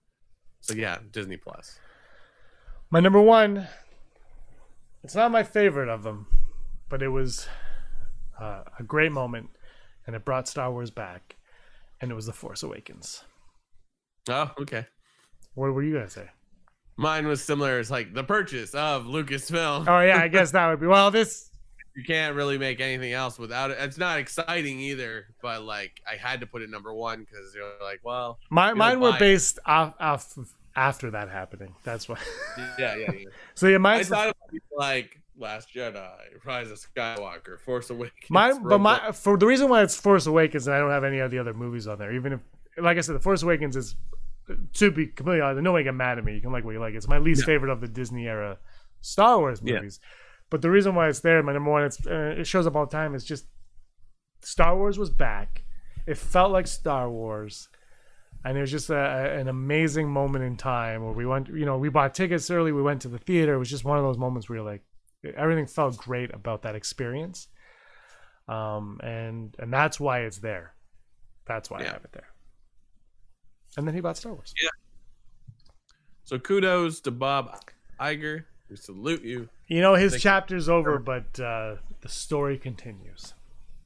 [0.62, 1.80] So yeah, Disney Plus.
[2.92, 3.68] My number one,
[5.04, 6.28] it's not my favorite of them,
[6.90, 7.48] but it was
[8.40, 9.50] uh, a great moment,
[10.06, 11.36] and it brought Star Wars back,
[12.02, 13.24] and it was The Force Awakens.
[14.30, 14.86] Oh, okay.
[15.56, 16.30] What were you gonna say?
[16.98, 17.80] Mine was similar.
[17.80, 19.88] It's like the purchase of Lucasfilm.
[19.88, 21.12] Oh yeah, I guess that would be well.
[21.12, 21.50] This
[21.96, 23.78] You can't really make anything else without it.
[23.80, 27.72] It's not exciting either, but like I had to put it number one because you're
[27.82, 29.20] like, well, my, don't mine were buy it.
[29.20, 30.38] based off, off
[30.76, 31.76] after that happening.
[31.84, 32.18] That's why.
[32.78, 33.26] yeah, yeah, yeah.
[33.56, 36.12] so yeah, I thought it would like Last Jedi,
[36.46, 38.30] Rise of Skywalker, Force Awakens.
[38.30, 41.04] Mine, but Rogue my for the reason why it's Force Awakens and I don't have
[41.06, 42.12] any of the other movies on there.
[42.14, 42.40] Even if,
[42.78, 43.96] like I said, the Force Awakens is
[44.74, 45.62] to be completely honest.
[45.64, 46.36] Nobody get mad at me.
[46.36, 46.94] You can like what you like.
[46.94, 48.58] It's my least favorite of the Disney era
[49.02, 49.76] Star Wars Yeah.
[49.76, 50.00] movies.
[50.50, 52.86] But the reason why it's there, my number one, it's uh, it shows up all
[52.86, 53.16] the time.
[53.16, 53.46] It's just
[54.42, 55.64] Star Wars was back.
[56.08, 57.70] It felt like Star Wars.
[58.44, 61.78] And it was just a- an amazing moment in time where we went, you know,
[61.78, 62.72] we bought tickets early.
[62.72, 63.54] We went to the theater.
[63.54, 64.82] It was just one of those moments where you're like,
[65.24, 67.48] everything felt great about that experience
[68.50, 70.74] um, and and that's why it's there.
[71.46, 72.30] That's why I have it there.
[73.78, 74.54] And then he bought Star Wars.
[74.62, 74.70] Yeah.
[76.24, 77.56] So kudos to Bob
[78.00, 78.46] Iger.
[78.70, 79.50] We salute you.
[79.68, 83.34] You know his Thank- chapter's over, but uh, the story continues.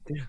[0.08, 0.24] Yeah.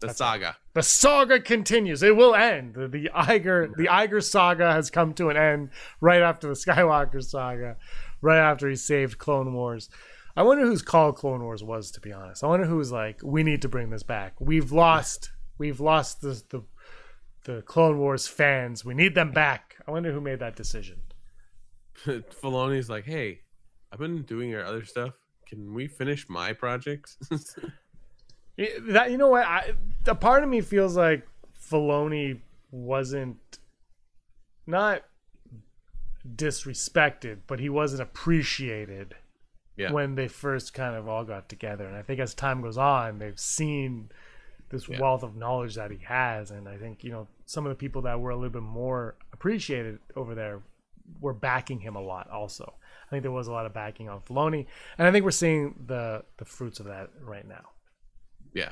[0.00, 0.56] The saga.
[0.74, 2.02] The saga continues.
[2.02, 2.74] It will end.
[2.74, 5.70] The, the Iger the Iger saga has come to an end
[6.02, 7.76] right after the Skywalker saga,
[8.20, 9.88] right after he saved Clone Wars.
[10.36, 12.44] I wonder whose call Clone Wars was, to be honest.
[12.44, 14.34] I wonder who was like, we need to bring this back.
[14.40, 16.62] We've lost we've lost the the,
[17.44, 18.84] the Clone Wars fans.
[18.84, 19.76] We need them back.
[19.86, 21.00] I wonder who made that decision.
[22.04, 23.40] Filoni's like, hey,
[23.92, 25.14] I've been doing your other stuff.
[25.46, 27.16] Can we finish my projects?
[28.88, 29.72] That you know what I,
[30.06, 31.26] a part of me feels like
[31.70, 33.58] Filoni wasn't
[34.66, 35.02] not
[36.36, 39.14] disrespected, but he wasn't appreciated
[39.76, 39.92] yeah.
[39.92, 41.86] when they first kind of all got together.
[41.86, 44.10] And I think as time goes on, they've seen
[44.70, 45.00] this Yeah.
[45.00, 48.02] wealth of knowledge that he has, and I think you know some of the people
[48.02, 50.62] that were a little bit more appreciated over there
[51.20, 52.30] were backing him a lot.
[52.30, 52.74] Also,
[53.06, 54.66] I think there was a lot of backing on Filoni,
[54.96, 57.70] and I think we're seeing the the fruits of that right now.
[58.52, 58.70] yeah.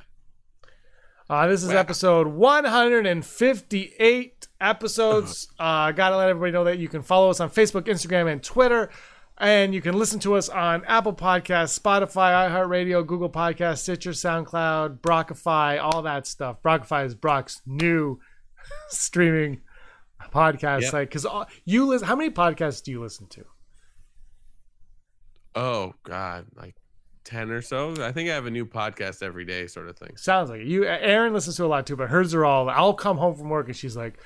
[1.31, 1.77] Uh, this is Wow.
[1.81, 5.49] episode 158 episodes.
[5.59, 8.91] Uh, gotta let everybody know that you can follow us on Facebook, Instagram, and Twitter.
[9.41, 14.99] And you can listen to us on Apple Podcasts, Spotify, iHeartRadio, Google Podcasts, Stitcher, SoundCloud,
[15.01, 16.61] Brockify, all that stuff.
[16.61, 18.19] Brockify is Brock's new
[18.89, 19.61] streaming
[20.33, 20.91] podcast Yep.
[20.91, 21.09] site.
[21.09, 21.27] Because
[21.65, 23.45] you listen, how many podcasts do you listen to?
[25.55, 26.75] Oh God, like
[27.25, 27.95] ten or so.
[28.05, 30.17] I think I have a new podcast every day, sort of thing.
[30.17, 30.67] Sounds like it.
[30.67, 32.69] You, Aaron listens to a lot too, but hers are all.
[32.69, 34.19] I'll come home from work and she's like,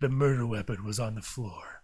[0.00, 1.75] "The murder weapon was on the floor."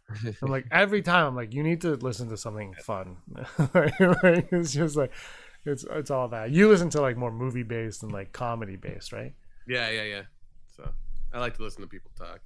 [0.42, 3.16] I'm like, every time I'm like, "You need to listen to something fun."
[3.74, 5.12] Like, it's just like,
[5.64, 6.50] it's it's all that.
[6.50, 9.32] You listen to like more movie based and like comedy based, right?
[9.66, 10.22] Yeah, yeah, yeah.
[10.76, 10.90] So
[11.32, 12.40] I like to listen to people talk.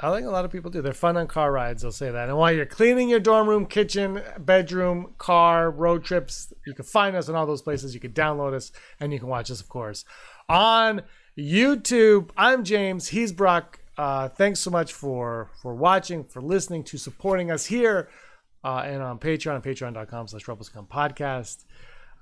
[0.00, 0.82] I think a lot of people do.
[0.82, 1.82] They're fun on car rides.
[1.82, 2.28] They'll say that.
[2.28, 7.14] And while you're cleaning your dorm room, kitchen, bedroom, car, road trips, you can find
[7.14, 7.94] us in all those places.
[7.94, 10.04] You can download us, and you can watch us, of course,
[10.48, 11.02] on
[11.38, 12.30] YouTube.
[12.36, 13.08] I'm James.
[13.08, 13.78] He's Brock.
[13.98, 18.08] Uh, thanks so much for for watching, for listening, to supporting us here,
[18.64, 21.64] uh, and on Patreon, patreon.com slash Rebel Scum podcast.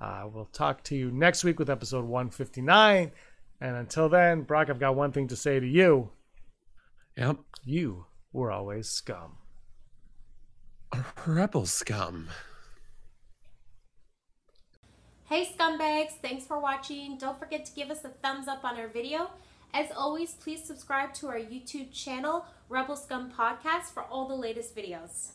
[0.01, 3.13] Uh, we'll talk to you next week with episode 159.
[3.61, 6.11] And until then, Brock, I've got one thing to say to you.
[7.17, 7.37] Yep.
[7.65, 9.37] You were always scum.
[11.27, 12.31] Rebel scum.
[15.25, 17.17] Hey scumbags, thanks for watching.
[17.17, 19.31] Don't forget to give us a thumbs up on our video.
[19.73, 24.75] As always, please subscribe to our YouTube channel, Rebel Scum Podcast, for all the latest
[24.75, 25.31] videos.